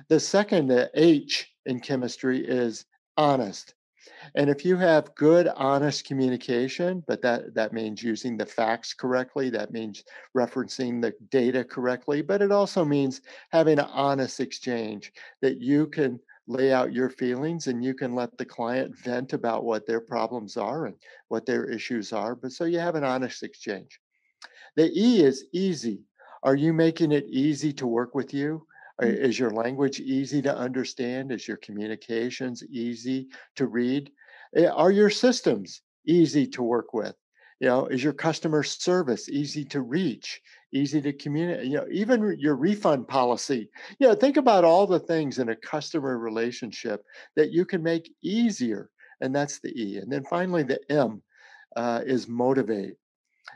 The 0.08 0.20
second, 0.20 0.68
the 0.68 0.90
H 0.94 1.52
in 1.66 1.80
chemistry 1.80 2.46
is 2.46 2.86
honest. 3.18 3.74
And 4.36 4.50
if 4.50 4.66
you 4.66 4.76
have 4.78 5.14
good, 5.16 5.48
honest 5.56 6.06
communication, 6.06 7.04
but 7.08 7.22
that, 7.22 7.54
that 7.56 7.74
means 7.74 8.04
using 8.04 8.38
the 8.38 8.46
facts 8.46 8.94
correctly, 8.94 9.50
that 9.52 9.72
means 9.72 10.04
referencing 10.36 11.02
the 11.02 11.14
data 11.30 11.64
correctly, 11.64 12.22
but 12.22 12.42
it 12.42 12.52
also 12.52 12.84
means 12.84 13.22
having 13.52 13.80
an 13.80 13.86
honest 13.86 14.40
exchange 14.40 15.12
that 15.42 15.60
you 15.62 15.88
can 15.88 16.20
lay 16.48 16.74
out 16.74 16.94
your 16.94 17.10
feelings 17.10 17.68
and 17.68 17.84
you 17.84 17.94
can 17.94 18.16
let 18.16 18.36
the 18.38 18.46
client 18.46 18.98
vent 18.98 19.34
about 19.34 19.64
what 19.64 19.86
their 19.86 20.02
problems 20.02 20.58
are 20.58 20.88
and 20.88 20.96
what 21.28 21.46
their 21.46 21.66
issues 21.66 22.12
are. 22.12 22.36
But 22.36 22.52
so 22.52 22.66
you 22.66 22.80
have 22.80 22.96
an 22.96 23.04
honest 23.04 23.44
exchange. 23.44 24.00
The 24.76 24.92
E 24.96 25.24
is 25.24 25.46
easy. 25.54 26.02
Are 26.42 26.56
you 26.56 26.74
making 26.74 27.12
it 27.12 27.26
easy 27.28 27.74
to 27.74 27.88
work 27.88 28.16
with 28.16 28.34
you? 28.34 28.66
Mm. 29.02 29.18
Is 29.18 29.40
your 29.40 29.52
language 29.52 30.00
easy 30.00 30.42
to 30.42 30.56
understand? 30.56 31.32
Is 31.32 31.48
your 31.48 31.58
communications 31.58 32.64
easy 32.70 33.30
to 33.56 33.68
read? 33.68 34.12
Eh, 34.56 34.68
are 34.68 34.92
your 34.92 35.10
systems 35.10 35.82
easy 36.06 36.48
to 36.48 36.64
work 36.64 36.94
with? 36.94 37.16
You 37.60 37.68
know, 37.68 37.86
is 37.88 38.04
your 38.04 38.14
customer 38.14 38.64
service 38.64 39.28
easy 39.28 39.66
to 39.66 39.82
reach, 39.82 40.42
easy 40.74 41.02
to 41.02 41.12
communicate? 41.12 41.66
You 41.66 41.78
know, 41.78 41.86
even 41.92 42.38
your 42.40 42.56
refund 42.56 43.08
policy. 43.08 43.70
You 44.00 44.08
know, 44.08 44.16
think 44.16 44.38
about 44.38 44.64
all 44.64 44.88
the 44.88 45.00
things 45.00 45.40
in 45.40 45.50
a 45.50 45.56
customer 45.56 46.18
relationship 46.18 47.04
that 47.36 47.52
you 47.52 47.66
can 47.66 47.84
make 47.84 48.14
easier, 48.24 48.90
and 49.20 49.36
that's 49.36 49.60
the 49.60 49.70
E. 49.70 49.98
And 49.98 50.12
then 50.12 50.24
finally, 50.24 50.64
the 50.64 50.80
M 50.90 51.22
uh, 51.76 52.02
is 52.06 52.28
motivate. 52.28 52.96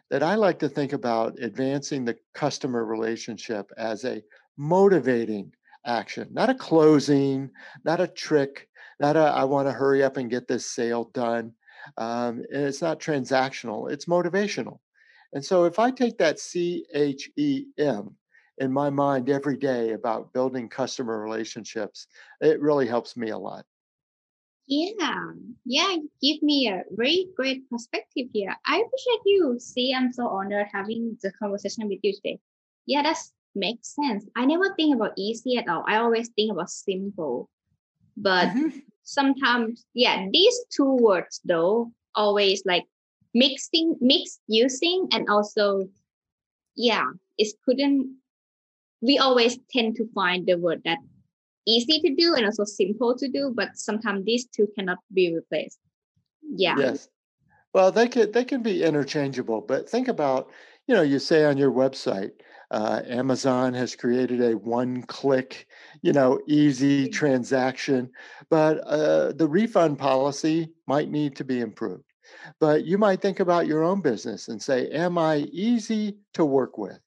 That 0.10 0.24
I 0.24 0.36
like 0.36 0.60
to 0.60 0.70
think 0.70 0.94
about 0.94 1.38
advancing 1.40 2.04
the 2.04 2.18
customer 2.34 2.84
relationship 2.86 3.72
as 3.78 4.06
a 4.06 4.22
motivating 4.58 5.54
action, 5.86 6.30
not 6.32 6.50
a 6.50 6.56
closing, 6.56 7.50
not 7.84 8.00
a 8.00 8.08
trick, 8.08 8.70
not 9.00 9.16
a 9.16 9.20
I 9.20 9.44
want 9.44 9.68
to 9.68 9.74
hurry 9.74 10.04
up 10.04 10.18
and 10.18 10.30
get 10.30 10.48
this 10.48 10.66
sale 10.66 11.06
done. 11.14 11.54
Um, 11.98 12.44
and 12.54 12.64
it's 12.64 12.82
not 12.82 13.00
transactional, 13.00 13.92
it's 13.92 14.06
motivational. 14.06 14.80
And 15.34 15.44
so 15.44 15.66
if 15.66 15.80
I 15.80 15.92
take 15.92 16.18
that 16.20 16.40
C 16.40 16.86
H 16.94 17.30
E 17.36 17.66
M 17.78 18.16
in 18.60 18.72
my 18.72 18.90
mind 18.90 19.30
every 19.30 19.58
day 19.58 19.92
about 19.92 20.32
building 20.32 20.70
customer 20.70 21.20
relationships, 21.20 22.08
it 22.40 22.62
really 22.62 22.88
helps 22.88 23.18
me 23.18 23.32
a 23.32 23.38
lot. 23.38 23.66
Yeah, 24.68 25.34
yeah, 25.66 25.98
give 26.22 26.42
me 26.42 26.70
a 26.70 26.84
very 26.92 27.28
great 27.36 27.70
perspective 27.70 28.28
here. 28.32 28.56
I 28.66 28.76
appreciate 28.78 29.22
you. 29.26 29.58
See, 29.60 29.94
I'm 29.94 30.14
so 30.14 30.28
honored 30.28 30.68
having 30.72 31.18
the 31.22 31.34
conversation 31.34 31.90
with 31.90 32.00
you 32.02 32.14
today. 32.14 32.40
Yeah, 32.86 33.02
that's 33.02 33.34
makes 33.56 33.96
sense. 33.96 34.26
I 34.36 34.46
never 34.46 34.74
think 34.76 34.96
about 34.96 35.14
easy 35.18 35.58
at 35.58 35.68
all. 35.68 35.84
I 35.88 35.98
always 35.98 36.30
think 36.30 36.52
about 36.52 36.70
simple. 36.70 37.50
But 38.16 38.50
mm-hmm. 38.50 38.80
sometimes, 39.04 39.86
yeah, 39.94 40.28
these 40.32 40.56
two 40.76 40.96
words 40.96 41.42
though, 41.46 41.92
always 42.16 42.64
like 42.66 42.86
mixing, 43.34 43.96
mixed 44.00 44.42
using, 44.48 45.08
and 45.12 45.30
also, 45.30 45.88
yeah, 46.76 47.06
it 47.38 47.54
couldn't. 47.66 48.18
We 49.02 49.18
always 49.18 49.58
tend 49.72 49.96
to 49.98 50.08
find 50.14 50.46
the 50.46 50.56
word 50.58 50.82
that 50.86 51.00
easy 51.66 52.00
to 52.02 52.16
do 52.16 52.36
and 52.36 52.46
also 52.46 52.64
simple 52.64 53.18
to 53.18 53.28
do, 53.28 53.52
but 53.56 53.70
sometimes 53.76 54.26
these 54.26 54.46
two 54.46 54.68
cannot 54.76 55.00
be 55.14 55.34
replaced. 55.34 55.80
Yeah. 56.42 56.76
Yes. 56.78 57.10
Well, 57.74 57.92
they 57.92 58.08
can 58.08 58.32
they 58.32 58.46
can 58.46 58.62
be 58.62 58.84
interchangeable, 58.84 59.62
but 59.62 59.90
think 59.90 60.08
about, 60.08 60.50
you 60.88 60.94
know, 60.94 61.02
you 61.02 61.20
say 61.20 61.46
on 61.46 61.58
your 61.58 61.72
website, 61.72 62.32
uh, 62.72 63.01
Amazon 63.05 63.74
has 63.74 63.96
created 63.96 64.41
a 64.41 64.58
one-click, 64.58 65.67
you 66.01 66.13
know, 66.13 66.39
easy 66.48 67.05
mm-hmm. 67.05 67.13
transaction, 67.13 68.10
but 68.50 68.77
uh, 68.79 69.32
the 69.34 69.48
refund 69.48 70.00
policy 70.00 70.70
might 70.88 71.10
need 71.10 71.36
to 71.36 71.43
be 71.43 71.60
improved. 71.60 72.03
But 72.60 72.86
you 72.86 72.98
might 72.98 73.22
think 73.22 73.39
about 73.39 73.67
your 73.67 73.84
own 73.84 74.01
business 74.01 74.48
and 74.48 74.62
say, 74.62 74.89
"Am 74.89 75.17
I 75.17 75.38
easy 75.51 76.17
to 76.34 76.46
work 76.46 76.77
with?" 76.77 77.00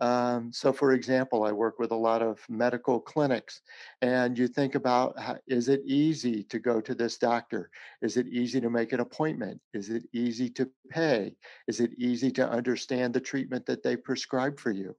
Um, 0.00 0.52
so, 0.52 0.72
for 0.72 0.92
example, 0.92 1.44
I 1.44 1.52
work 1.52 1.78
with 1.78 1.92
a 1.92 1.96
lot 1.96 2.20
of 2.20 2.40
medical 2.48 2.98
clinics, 2.98 3.60
and 4.02 4.36
you 4.36 4.48
think 4.48 4.74
about 4.74 5.16
is 5.46 5.68
it 5.68 5.82
easy 5.86 6.42
to 6.44 6.58
go 6.58 6.80
to 6.80 6.94
this 6.94 7.16
doctor? 7.16 7.70
Is 8.02 8.16
it 8.16 8.26
easy 8.26 8.60
to 8.60 8.70
make 8.70 8.92
an 8.92 9.00
appointment? 9.00 9.60
Is 9.72 9.90
it 9.90 10.04
easy 10.12 10.50
to 10.50 10.68
pay? 10.90 11.36
Is 11.68 11.80
it 11.80 11.92
easy 11.96 12.30
to 12.32 12.48
understand 12.48 13.14
the 13.14 13.20
treatment 13.20 13.66
that 13.66 13.82
they 13.82 13.96
prescribe 13.96 14.58
for 14.58 14.72
you? 14.72 14.96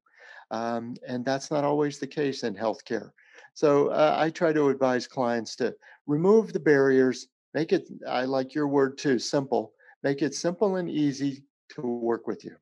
Um, 0.52 0.96
and 1.06 1.26
that's 1.26 1.52
not 1.52 1.66
always 1.66 2.00
the 2.00 2.08
case 2.08 2.44
in 2.44 2.56
healthcare. 2.56 3.10
So, 3.54 3.90
uh, 3.90 4.16
I 4.18 4.30
try 4.30 4.54
to 4.54 4.70
advise 4.70 5.08
clients 5.08 5.58
to 5.58 5.76
remove 6.08 6.54
the 6.54 6.60
barriers, 6.60 7.28
make 7.54 7.74
it, 7.74 7.90
I 8.08 8.26
like 8.26 8.54
your 8.54 8.68
word 8.68 8.98
too, 8.98 9.20
simple, 9.20 9.74
make 10.04 10.22
it 10.22 10.36
simple 10.36 10.78
and 10.78 10.90
easy 10.90 11.44
to 11.72 11.82
work 11.82 12.28
with 12.28 12.46
you 12.46 12.56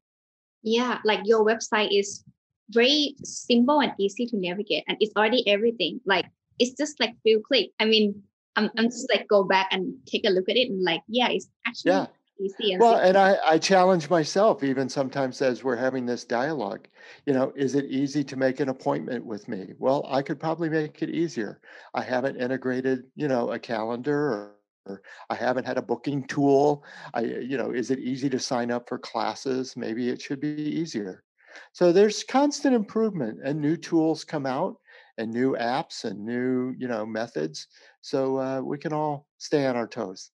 yeah 0.64 1.00
like 1.06 1.22
your 1.26 1.46
website 1.46 1.90
is 1.92 2.24
very 2.70 3.16
simple 3.24 3.82
and 3.82 3.92
easy 4.00 4.26
to 4.26 4.38
navigate 4.38 4.84
and 4.88 4.98
it's 5.00 5.14
already 5.16 5.48
everything 5.48 6.00
like 6.06 6.26
it's 6.60 6.78
just 6.78 7.00
like 7.00 7.16
few 7.24 7.42
click. 7.46 7.72
I 7.80 7.86
mean, 7.86 8.24
I'm, 8.56 8.70
I'm 8.78 8.86
just 8.86 9.10
like 9.12 9.28
go 9.28 9.44
back 9.44 9.70
and 9.72 9.96
take 10.06 10.26
a 10.26 10.30
look 10.30 10.50
at 10.50 10.56
it 10.56 10.70
and 10.70 10.84
like, 10.84 11.02
yeah, 11.08 11.30
it's 11.30 11.48
actually 11.66 11.92
yeah. 11.92 12.06
easy. 12.40 12.74
And 12.74 12.82
well, 12.82 12.96
and 12.96 13.18
I, 13.18 13.38
I 13.46 13.58
challenge 13.58 14.10
myself 14.10 14.64
even 14.64 14.90
sometimes 14.90 15.42
as 15.42 15.64
we're 15.64 15.76
having 15.76 16.06
this 16.06 16.24
dialogue, 16.24 16.88
you 17.26 17.34
know, 17.34 17.52
is 17.56 17.76
it 17.76 17.86
easy 17.86 18.24
to 18.26 18.36
make 18.36 18.60
an 18.60 18.70
appointment 18.70 19.26
with 19.26 19.48
me? 19.48 19.74
Well, 19.80 20.06
I 20.10 20.22
could 20.22 20.40
probably 20.40 20.70
make 20.70 21.02
it 21.02 21.10
easier. 21.10 21.60
I 21.94 22.04
haven't 22.04 22.38
integrated, 22.38 23.06
you 23.16 23.28
know, 23.28 23.52
a 23.52 23.60
calendar 23.60 24.18
or 24.18 24.56
I 25.30 25.36
haven't 25.36 25.66
had 25.66 25.78
a 25.78 25.82
booking 25.82 26.24
tool. 26.26 26.84
I, 27.14 27.22
you 27.22 27.58
know, 27.58 27.72
is 27.72 27.92
it 27.92 28.00
easy 28.00 28.30
to 28.30 28.40
sign 28.40 28.72
up 28.72 28.88
for 28.88 28.98
classes? 28.98 29.76
Maybe 29.78 30.10
it 30.10 30.22
should 30.22 30.40
be 30.40 30.50
easier. 30.50 31.24
So 31.72 31.92
there's 31.92 32.24
constant 32.24 32.76
improvement 32.76 33.40
and 33.44 33.60
new 33.60 33.78
tools 33.78 34.24
come 34.24 34.46
out 34.46 34.78
and 35.18 35.32
new 35.32 35.56
apps 35.56 36.04
and 36.04 36.26
new, 36.26 36.74
you 36.78 36.88
know, 36.88 37.06
methods. 37.06 37.68
So 38.02 38.38
uh, 38.40 38.62
we 38.62 38.78
can 38.78 38.94
all 38.94 39.28
stay 39.38 39.66
on 39.68 39.76
our 39.76 39.88
toes. 39.88 40.32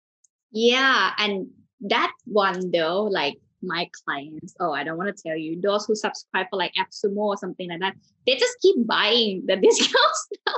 Yeah. 0.50 1.12
And 1.18 1.48
that 1.82 2.12
one 2.24 2.70
though, 2.70 3.04
like 3.04 3.38
my 3.62 3.88
clients, 4.04 4.54
oh, 4.60 4.72
I 4.72 4.84
don't 4.84 4.98
want 4.98 5.16
to 5.16 5.22
tell 5.22 5.36
you, 5.36 5.60
those 5.60 5.86
who 5.86 5.94
subscribe 5.94 6.46
for 6.50 6.56
like 6.56 6.74
AppSumo 6.74 7.16
or 7.16 7.36
something 7.36 7.68
like 7.68 7.80
that, 7.80 7.94
they 8.26 8.36
just 8.36 8.60
keep 8.60 8.86
buying 8.86 9.44
the 9.46 9.56
discounts 9.62 10.28
now. 10.46 10.54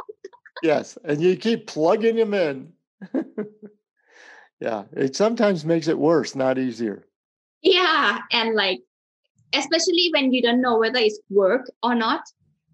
yes. 0.63 0.99
And 1.05 1.21
you 1.21 1.37
keep 1.37 1.67
plugging 1.67 2.17
them 2.17 2.35
in. 2.35 2.73
Yeah. 4.61 4.85
It 4.93 5.17
sometimes 5.17 5.65
makes 5.65 5.89
it 5.89 5.99
worse, 5.99 6.35
not 6.35 6.59
easier. 6.59 7.07
Yeah. 7.63 8.21
And 8.33 8.55
like, 8.55 8.81
especially 9.55 10.11
when 10.13 10.33
you 10.33 10.43
don't 10.43 10.61
know 10.61 10.79
whether 10.79 10.99
it's 10.99 11.21
work 11.31 11.71
or 11.83 11.95
not, 11.95 12.23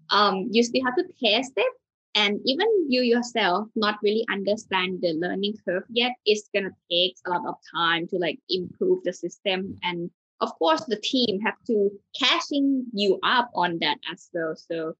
um, 0.09 0.47
you 0.51 0.63
still 0.63 0.83
have 0.85 0.95
to 0.95 1.05
test 1.23 1.53
it 1.55 1.73
and 2.15 2.39
even 2.45 2.67
you 2.87 3.01
yourself 3.01 3.67
not 3.75 3.97
really 4.03 4.25
understand 4.31 4.99
the 5.01 5.13
learning 5.13 5.55
curve 5.65 5.83
yet 5.89 6.11
it's 6.25 6.49
going 6.53 6.65
to 6.65 6.75
take 6.91 7.15
a 7.25 7.29
lot 7.29 7.45
of 7.47 7.55
time 7.73 8.07
to 8.07 8.17
like 8.17 8.39
improve 8.49 9.03
the 9.03 9.13
system 9.13 9.75
and 9.83 10.09
of 10.41 10.53
course 10.59 10.83
the 10.85 10.97
team 10.97 11.39
have 11.41 11.55
to 11.65 11.89
catching 12.19 12.85
you 12.93 13.19
up 13.23 13.49
on 13.55 13.77
that 13.79 13.97
as 14.11 14.29
well 14.33 14.55
so 14.55 14.93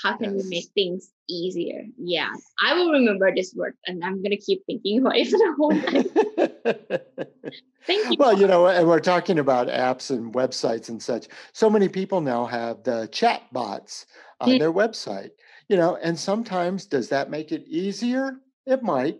how 0.00 0.16
can 0.16 0.34
yes. 0.34 0.44
we 0.44 0.50
make 0.50 0.66
things 0.74 1.10
easier 1.28 1.84
yeah 1.98 2.30
i 2.60 2.74
will 2.74 2.90
remember 2.92 3.34
this 3.34 3.54
word 3.54 3.74
and 3.86 4.04
i'm 4.04 4.22
going 4.22 4.30
to 4.30 4.36
keep 4.36 4.64
thinking 4.66 5.00
about 5.00 5.16
it 5.16 5.28
for 5.30 5.38
the 5.38 5.54
whole 5.56 5.70
time 5.70 7.52
thank 7.86 8.10
you 8.10 8.16
well 8.18 8.38
you 8.38 8.46
know 8.46 8.66
and 8.66 8.86
we're 8.86 9.00
talking 9.00 9.38
about 9.38 9.68
apps 9.68 10.10
and 10.10 10.34
websites 10.34 10.88
and 10.88 11.02
such 11.02 11.28
so 11.52 11.68
many 11.68 11.88
people 11.88 12.20
now 12.20 12.44
have 12.44 12.82
the 12.84 13.08
chat 13.12 13.42
bots 13.52 14.06
on 14.40 14.48
mm-hmm. 14.48 14.58
their 14.58 14.72
website 14.72 15.30
you 15.72 15.78
know, 15.78 15.96
and 16.02 16.18
sometimes 16.18 16.84
does 16.84 17.08
that 17.08 17.30
make 17.30 17.50
it 17.50 17.64
easier? 17.66 18.36
It 18.66 18.82
might, 18.82 19.18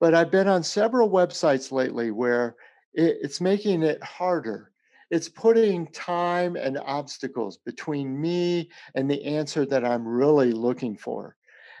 but 0.00 0.12
I've 0.12 0.32
been 0.32 0.48
on 0.48 0.64
several 0.64 1.08
websites 1.08 1.70
lately 1.70 2.10
where 2.10 2.56
it, 2.94 3.18
it's 3.22 3.40
making 3.40 3.84
it 3.84 4.02
harder. 4.02 4.72
It's 5.10 5.28
putting 5.28 5.86
time 5.88 6.56
and 6.56 6.78
obstacles 6.78 7.58
between 7.58 8.20
me 8.20 8.70
and 8.94 9.10
the 9.10 9.24
answer 9.24 9.66
that 9.66 9.84
I'm 9.84 10.06
really 10.06 10.52
looking 10.52 10.96
for. 10.96 11.36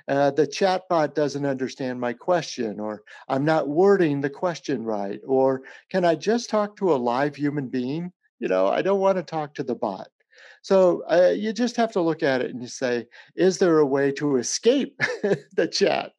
Uh, 0.06 0.30
the 0.30 0.46
chatbot 0.46 1.14
doesn't 1.14 1.46
understand 1.46 1.98
my 1.98 2.12
question, 2.12 2.78
or 2.78 3.02
I'm 3.28 3.44
not 3.44 3.68
wording 3.68 4.20
the 4.20 4.30
question 4.30 4.84
right, 4.84 5.20
or 5.26 5.62
can 5.90 6.04
I 6.04 6.14
just 6.14 6.50
talk 6.50 6.76
to 6.76 6.92
a 6.92 6.96
live 6.96 7.34
human 7.36 7.68
being? 7.68 8.12
You 8.38 8.48
know, 8.48 8.66
I 8.66 8.82
don't 8.82 9.00
want 9.00 9.16
to 9.16 9.22
talk 9.22 9.54
to 9.54 9.62
the 9.62 9.74
bot. 9.74 10.08
So 10.62 11.02
uh, 11.10 11.32
you 11.34 11.52
just 11.52 11.76
have 11.76 11.92
to 11.92 12.00
look 12.00 12.22
at 12.22 12.40
it 12.40 12.50
and 12.50 12.60
you 12.60 12.68
say, 12.68 13.06
is 13.36 13.58
there 13.58 13.78
a 13.78 13.86
way 13.86 14.10
to 14.12 14.36
escape 14.36 14.98
the 15.56 15.68
chat 15.70 16.12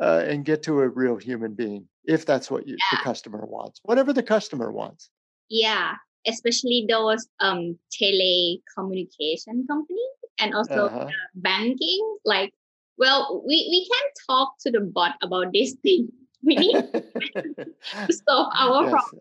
uh, 0.00 0.24
and 0.26 0.44
get 0.44 0.62
to 0.64 0.80
a 0.80 0.88
real 0.88 1.16
human 1.16 1.54
being 1.54 1.88
if 2.04 2.26
that's 2.26 2.50
what 2.50 2.66
you, 2.66 2.76
yeah. 2.76 2.98
the 2.98 3.04
customer 3.04 3.46
wants, 3.46 3.80
whatever 3.84 4.12
the 4.12 4.22
customer 4.22 4.72
wants? 4.72 5.10
Yeah, 5.48 5.94
especially 6.26 6.86
those 6.88 7.26
um, 7.40 7.78
telecommunication 7.90 9.66
companies 9.68 10.16
and 10.38 10.54
also 10.54 10.86
uh-huh. 10.86 11.08
banking. 11.34 12.16
Like, 12.24 12.52
well, 12.98 13.42
we, 13.46 13.56
we 13.70 13.88
can 13.90 14.10
talk 14.28 14.54
to 14.60 14.70
the 14.70 14.80
bot 14.80 15.14
about 15.22 15.52
this 15.52 15.74
thing. 15.82 16.08
We 16.44 16.56
need 16.56 16.74
to 16.92 18.12
solve 18.26 18.52
our 18.58 18.82
yes. 18.82 18.90
problem. 18.90 19.20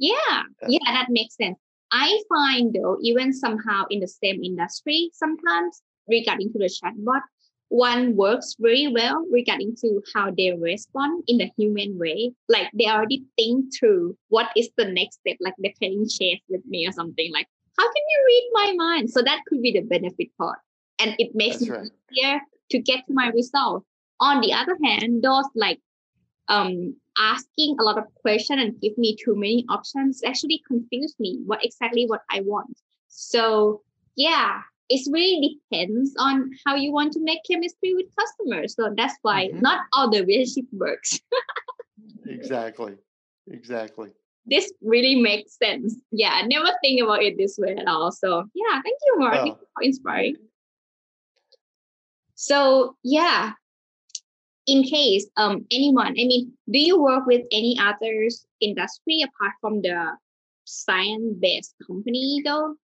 Yeah, 0.00 0.42
yeah, 0.66 0.78
that 0.86 1.06
makes 1.08 1.36
sense. 1.36 1.56
I 1.92 2.20
find 2.28 2.74
though, 2.74 2.98
even 3.00 3.32
somehow 3.32 3.84
in 3.90 4.00
the 4.00 4.08
same 4.08 4.42
industry, 4.42 5.10
sometimes 5.14 5.82
regarding 6.08 6.52
to 6.52 6.58
the 6.58 6.66
chatbot, 6.66 7.22
one 7.68 8.16
works 8.16 8.56
very 8.58 8.88
well 8.88 9.26
regarding 9.30 9.76
to 9.76 10.02
how 10.14 10.30
they 10.30 10.52
respond 10.52 11.24
in 11.26 11.38
the 11.38 11.50
human 11.56 11.98
way. 11.98 12.32
Like 12.48 12.68
they 12.78 12.86
already 12.86 13.24
think 13.36 13.66
through 13.78 14.16
what 14.28 14.48
is 14.56 14.70
the 14.76 14.86
next 14.86 15.20
step, 15.20 15.36
like 15.40 15.54
they're 15.58 15.72
playing 15.78 16.06
chess 16.08 16.40
with 16.48 16.64
me 16.66 16.86
or 16.86 16.92
something. 16.92 17.30
Like, 17.32 17.46
how 17.78 17.84
can 17.84 18.02
you 18.08 18.24
read 18.26 18.50
my 18.52 18.72
mind? 18.84 19.10
So 19.10 19.22
that 19.22 19.42
could 19.46 19.62
be 19.62 19.72
the 19.72 19.82
benefit 19.82 20.28
part. 20.38 20.58
And 20.98 21.14
it 21.18 21.34
makes 21.34 21.58
That's 21.58 21.68
it 21.68 21.72
right. 21.72 21.90
easier 22.12 22.40
to 22.70 22.78
get 22.78 23.06
to 23.06 23.12
my 23.12 23.28
result. 23.28 23.84
On 24.20 24.40
the 24.40 24.52
other 24.52 24.76
hand, 24.82 25.22
those 25.22 25.46
like 25.54 25.80
um 26.48 26.96
asking 27.18 27.76
a 27.78 27.82
lot 27.82 27.98
of 27.98 28.04
questions 28.22 28.60
and 28.62 28.80
give 28.80 28.96
me 28.96 29.14
too 29.22 29.34
many 29.36 29.64
options 29.68 30.22
actually 30.24 30.62
confuse 30.66 31.14
me 31.18 31.40
what 31.44 31.64
exactly 31.64 32.06
what 32.06 32.22
I 32.30 32.40
want. 32.40 32.78
So 33.08 33.82
yeah, 34.16 34.62
it 34.88 35.08
really 35.12 35.58
depends 35.70 36.14
on 36.18 36.50
how 36.66 36.74
you 36.74 36.92
want 36.92 37.12
to 37.12 37.20
make 37.20 37.40
chemistry 37.48 37.94
with 37.94 38.06
customers. 38.18 38.74
So 38.74 38.92
that's 38.96 39.14
why 39.22 39.48
mm-hmm. 39.48 39.60
not 39.60 39.80
all 39.92 40.10
the 40.10 40.20
relationship 40.24 40.64
works. 40.72 41.20
exactly. 42.26 42.96
Exactly. 43.50 44.10
This 44.46 44.72
really 44.82 45.16
makes 45.16 45.58
sense. 45.58 45.94
Yeah, 46.10 46.30
I 46.32 46.42
never 46.46 46.70
think 46.82 47.02
about 47.02 47.22
it 47.22 47.36
this 47.36 47.58
way 47.58 47.76
at 47.76 47.86
all. 47.86 48.10
So 48.12 48.44
yeah, 48.54 48.80
thank 48.82 48.98
you, 49.06 49.18
Mark. 49.18 49.36
Oh. 49.40 49.58
for 49.74 49.82
inspiring. 49.82 50.36
So 52.34 52.96
yeah, 53.02 53.52
in 54.68 54.82
case 54.84 55.26
um 55.36 55.64
anyone 55.72 56.08
i 56.08 56.24
mean 56.30 56.52
do 56.70 56.78
you 56.78 57.00
work 57.00 57.26
with 57.26 57.42
any 57.50 57.76
others 57.80 58.44
industry 58.60 59.24
apart 59.26 59.54
from 59.62 59.80
the 59.80 60.12
science 60.64 61.34
based 61.40 61.74
company 61.86 62.42
though 62.44 62.76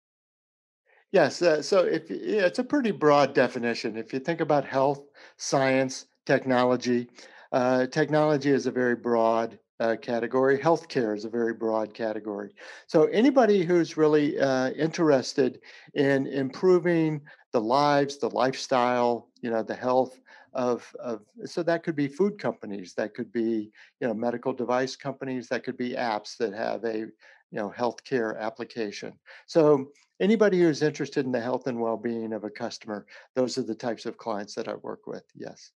yes 1.13 1.43
uh, 1.43 1.63
so 1.63 1.85
if 1.85 2.11
yeah, 2.11 2.47
it's 2.47 2.59
a 2.59 2.65
pretty 2.65 2.91
broad 2.91 3.35
definition 3.35 3.97
if 3.97 4.13
you 4.13 4.19
think 4.19 4.41
about 4.41 4.65
health 4.65 5.03
science 5.37 6.07
technology 6.27 7.09
uh, 7.53 7.87
technology 7.87 8.51
is 8.51 8.67
a 8.67 8.71
very 8.71 8.97
broad 8.97 9.59
uh, 9.83 9.97
category. 10.01 10.59
Healthcare 10.59 11.15
is 11.15 11.25
a 11.25 11.29
very 11.29 11.53
broad 11.53 11.93
category. 11.93 12.55
So 12.87 13.05
anybody 13.07 13.65
who's 13.65 13.97
really 13.97 14.39
uh, 14.39 14.71
interested 14.71 15.61
in 15.95 16.29
improving 16.29 17.21
the 17.53 17.61
lives, 17.61 18.17
the 18.17 18.31
lifestyle, 18.31 19.29
you 19.43 19.51
know, 19.51 19.63
the 19.63 19.75
health 19.75 20.21
of, 20.55 20.87
of 21.01 21.23
so 21.45 21.63
that 21.63 21.83
could 21.83 21.97
be 21.97 22.07
food 22.07 22.39
companies 22.39 22.93
that 22.95 23.15
could 23.15 23.33
be 23.33 23.71
you 24.01 24.07
know 24.07 24.13
medical 24.13 24.53
device 24.53 24.97
companies 24.97 25.49
that 25.49 25.65
could 25.65 25.79
be 25.79 25.95
apps 25.95 26.37
that 26.37 26.53
have 26.53 26.85
a 26.85 26.99
you 26.99 27.13
know 27.53 27.73
healthcare 27.75 28.39
application 28.39 29.15
so 29.47 29.87
anybody 30.23 30.61
who's 30.61 30.83
interested 30.83 31.27
in 31.27 31.33
the 31.33 31.41
health 31.41 31.67
and 31.67 31.79
well-being 31.79 32.33
of 32.33 32.45
a 32.45 32.51
customer 32.51 33.05
those 33.35 33.59
are 33.59 33.63
the 33.63 33.75
types 33.75 34.07
of 34.07 34.17
clients 34.17 34.55
that 34.55 34.69
i 34.69 34.75
work 34.77 35.07
with 35.07 35.25
yes 35.35 35.73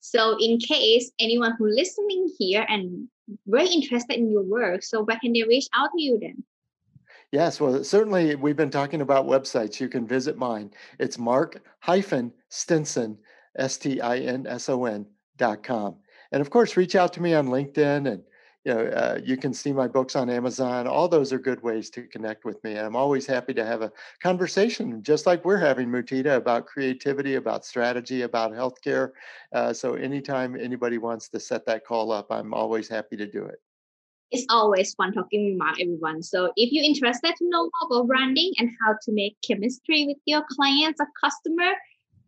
so 0.00 0.36
in 0.40 0.58
case 0.58 1.12
anyone 1.20 1.54
who 1.58 1.68
listening 1.68 2.28
here 2.38 2.66
and 2.68 3.06
very 3.46 3.68
interested 3.68 4.16
in 4.16 4.30
your 4.30 4.42
work 4.42 4.82
so 4.82 5.02
where 5.04 5.18
can 5.20 5.32
they 5.32 5.44
reach 5.44 5.68
out 5.74 5.90
to 5.94 6.02
you 6.02 6.18
then 6.20 6.42
Yes, 7.32 7.62
well, 7.62 7.82
certainly 7.82 8.34
we've 8.34 8.56
been 8.56 8.70
talking 8.70 9.00
about 9.00 9.24
websites. 9.26 9.80
You 9.80 9.88
can 9.88 10.06
visit 10.06 10.36
mine. 10.36 10.70
It's 10.98 11.16
mark 11.16 11.62
hyphen 11.80 12.30
Stinson 12.50 13.16
S-T-I-N-S-O-N 13.56 15.06
dot 15.38 15.62
com. 15.62 15.96
And 16.30 16.40
of 16.40 16.50
course, 16.50 16.76
reach 16.76 16.94
out 16.94 17.12
to 17.14 17.22
me 17.22 17.32
on 17.32 17.48
LinkedIn 17.48 18.10
and 18.10 18.22
you 18.64 18.72
know, 18.72 18.84
uh, 18.84 19.18
you 19.24 19.36
can 19.36 19.52
see 19.52 19.72
my 19.72 19.88
books 19.88 20.14
on 20.14 20.30
Amazon. 20.30 20.86
All 20.86 21.08
those 21.08 21.32
are 21.32 21.38
good 21.38 21.62
ways 21.62 21.90
to 21.90 22.02
connect 22.04 22.44
with 22.44 22.62
me. 22.62 22.72
And 22.72 22.86
I'm 22.86 22.94
always 22.94 23.26
happy 23.26 23.52
to 23.54 23.64
have 23.64 23.82
a 23.82 23.90
conversation, 24.22 25.02
just 25.02 25.26
like 25.26 25.44
we're 25.44 25.58
having, 25.58 25.88
Mutita, 25.88 26.36
about 26.36 26.66
creativity, 26.66 27.34
about 27.34 27.64
strategy, 27.64 28.22
about 28.22 28.52
healthcare. 28.52 29.10
Uh, 29.52 29.72
so 29.72 29.94
anytime 29.94 30.54
anybody 30.58 30.98
wants 30.98 31.28
to 31.30 31.40
set 31.40 31.66
that 31.66 31.84
call 31.84 32.12
up, 32.12 32.28
I'm 32.30 32.54
always 32.54 32.88
happy 32.88 33.16
to 33.16 33.26
do 33.26 33.44
it. 33.44 33.60
It's 34.30 34.46
always 34.48 34.94
fun 34.94 35.12
talking 35.12 35.50
with 35.50 35.58
Mark, 35.58 35.78
everyone. 35.80 36.22
So 36.22 36.52
if 36.56 36.72
you're 36.72 36.84
interested 36.84 37.34
to 37.36 37.48
know 37.48 37.64
more 37.64 38.00
about 38.00 38.06
branding 38.06 38.52
and 38.58 38.70
how 38.80 38.92
to 38.92 39.12
make 39.12 39.36
chemistry 39.46 40.06
with 40.06 40.16
your 40.24 40.42
clients 40.48 41.00
or 41.00 41.08
customer, 41.22 41.72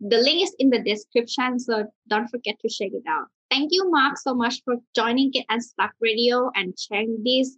the 0.00 0.18
link 0.18 0.42
is 0.42 0.54
in 0.59 0.70
the 0.70 0.83
description, 0.83 1.59
so 1.59 1.85
don't 2.09 2.28
forget 2.28 2.57
to 2.61 2.68
check 2.68 2.90
it 2.92 3.04
out. 3.09 3.26
Thank 3.50 3.70
you, 3.72 3.90
Mark, 3.90 4.18
so 4.18 4.35
much 4.35 4.62
for 4.64 4.76
joining 4.94 5.30
Get 5.30 5.46
Unstuck 5.48 5.92
Radio 6.00 6.50
and 6.54 6.74
sharing 6.78 7.22
this 7.24 7.57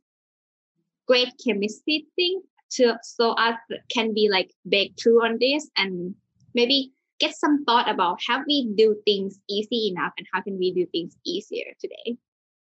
great 1.06 1.32
chemistry 1.44 2.06
thing 2.16 2.42
to 2.72 2.98
so 3.02 3.30
us 3.30 3.56
can 3.92 4.12
be 4.12 4.28
like 4.30 4.52
breakthrough 4.64 5.24
on 5.24 5.38
this 5.40 5.70
and 5.76 6.14
maybe 6.54 6.92
get 7.18 7.34
some 7.34 7.64
thought 7.64 7.88
about 7.88 8.18
how 8.26 8.42
we 8.46 8.68
do 8.76 8.96
things 9.04 9.38
easy 9.48 9.88
enough 9.88 10.12
and 10.18 10.26
how 10.32 10.42
can 10.42 10.58
we 10.58 10.72
do 10.72 10.86
things 10.86 11.16
easier 11.24 11.72
today. 11.80 12.18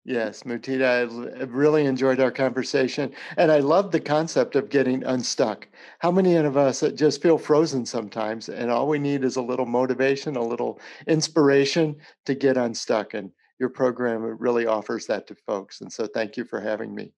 Yes, 0.07 0.43
Mutita, 0.43 1.41
I've 1.41 1.53
really 1.53 1.85
enjoyed 1.85 2.21
our 2.21 2.31
conversation. 2.31 3.11
And 3.35 3.51
I 3.51 3.59
love 3.59 3.91
the 3.91 3.99
concept 3.99 4.55
of 4.55 4.69
getting 4.69 5.03
unstuck. 5.03 5.67
How 5.99 6.11
many 6.11 6.37
of 6.37 6.55
us 6.55 6.81
uh, 6.81 6.91
just 6.91 7.21
feel 7.21 7.37
frozen 7.37 7.85
sometimes? 7.85 8.47
And 8.47 8.71
all 8.71 8.87
we 8.87 8.99
need 8.99 9.25
is 9.25 9.35
a 9.35 9.41
little 9.41 9.65
motivation, 9.65 10.37
a 10.37 10.41
little 10.41 10.79
inspiration 11.07 11.97
to 12.25 12.33
get 12.35 12.55
unstuck. 12.55 13.15
And 13.15 13.31
your 13.59 13.67
program 13.67 14.23
uh, 14.23 14.27
really 14.27 14.65
offers 14.65 15.07
that 15.07 15.27
to 15.27 15.35
folks. 15.35 15.81
And 15.81 15.91
so 15.91 16.07
thank 16.07 16.37
you 16.37 16.45
for 16.45 16.61
having 16.61 16.95
me. 16.95 17.11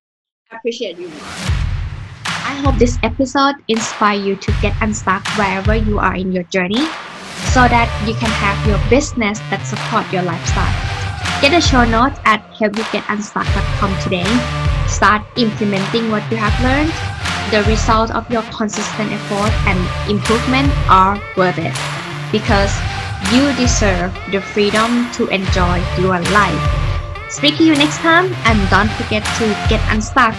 I 0.49 0.56
appreciate 0.56 0.97
you. 0.97 1.10
I 2.25 2.60
hope 2.65 2.80
this 2.80 2.97
episode 3.04 3.54
inspire 3.67 4.19
you 4.19 4.36
to 4.36 4.52
get 4.63 4.73
unstuck 4.82 5.28
wherever 5.38 5.75
you 5.75 5.99
are 5.99 6.15
in 6.15 6.32
your 6.32 6.45
journey 6.45 6.88
so 7.54 7.67
that 7.69 8.04
you 8.08 8.15
can 8.15 8.32
have 8.32 8.67
your 8.67 8.80
business 8.89 9.38
that 9.52 9.63
support 9.67 10.12
your 10.12 10.23
lifestyle. 10.23 10.78
Get 11.39 11.56
the 11.56 11.62
show 11.63 11.86
notes 11.88 12.19
at 12.25 12.43
helpyougetunstuck.com 12.60 13.91
today. 14.04 14.28
Start 14.91 15.23
implementing 15.38 16.12
what 16.12 16.19
you 16.28 16.36
have 16.36 16.52
learned. 16.60 16.91
The 17.47 17.63
result 17.63 18.12
of 18.12 18.30
your 18.30 18.43
consistent 18.52 19.08
effort 19.15 19.56
and 19.63 19.80
improvement 20.12 20.67
are 20.91 21.15
worth 21.39 21.58
it 21.58 21.71
because 22.36 22.75
you 23.32 23.56
deserve 23.56 24.12
the 24.36 24.43
freedom 24.43 25.08
to 25.15 25.32
enjoy 25.32 25.80
your 25.95 26.19
life. 26.36 26.63
Speak 27.32 27.56
to 27.58 27.63
you 27.63 27.71
next 27.71 28.04
time 28.04 28.28
and 28.43 28.60
don't 28.69 28.91
forget 28.99 29.23
to 29.39 29.47
get 29.71 29.80
unstuck 29.95 30.36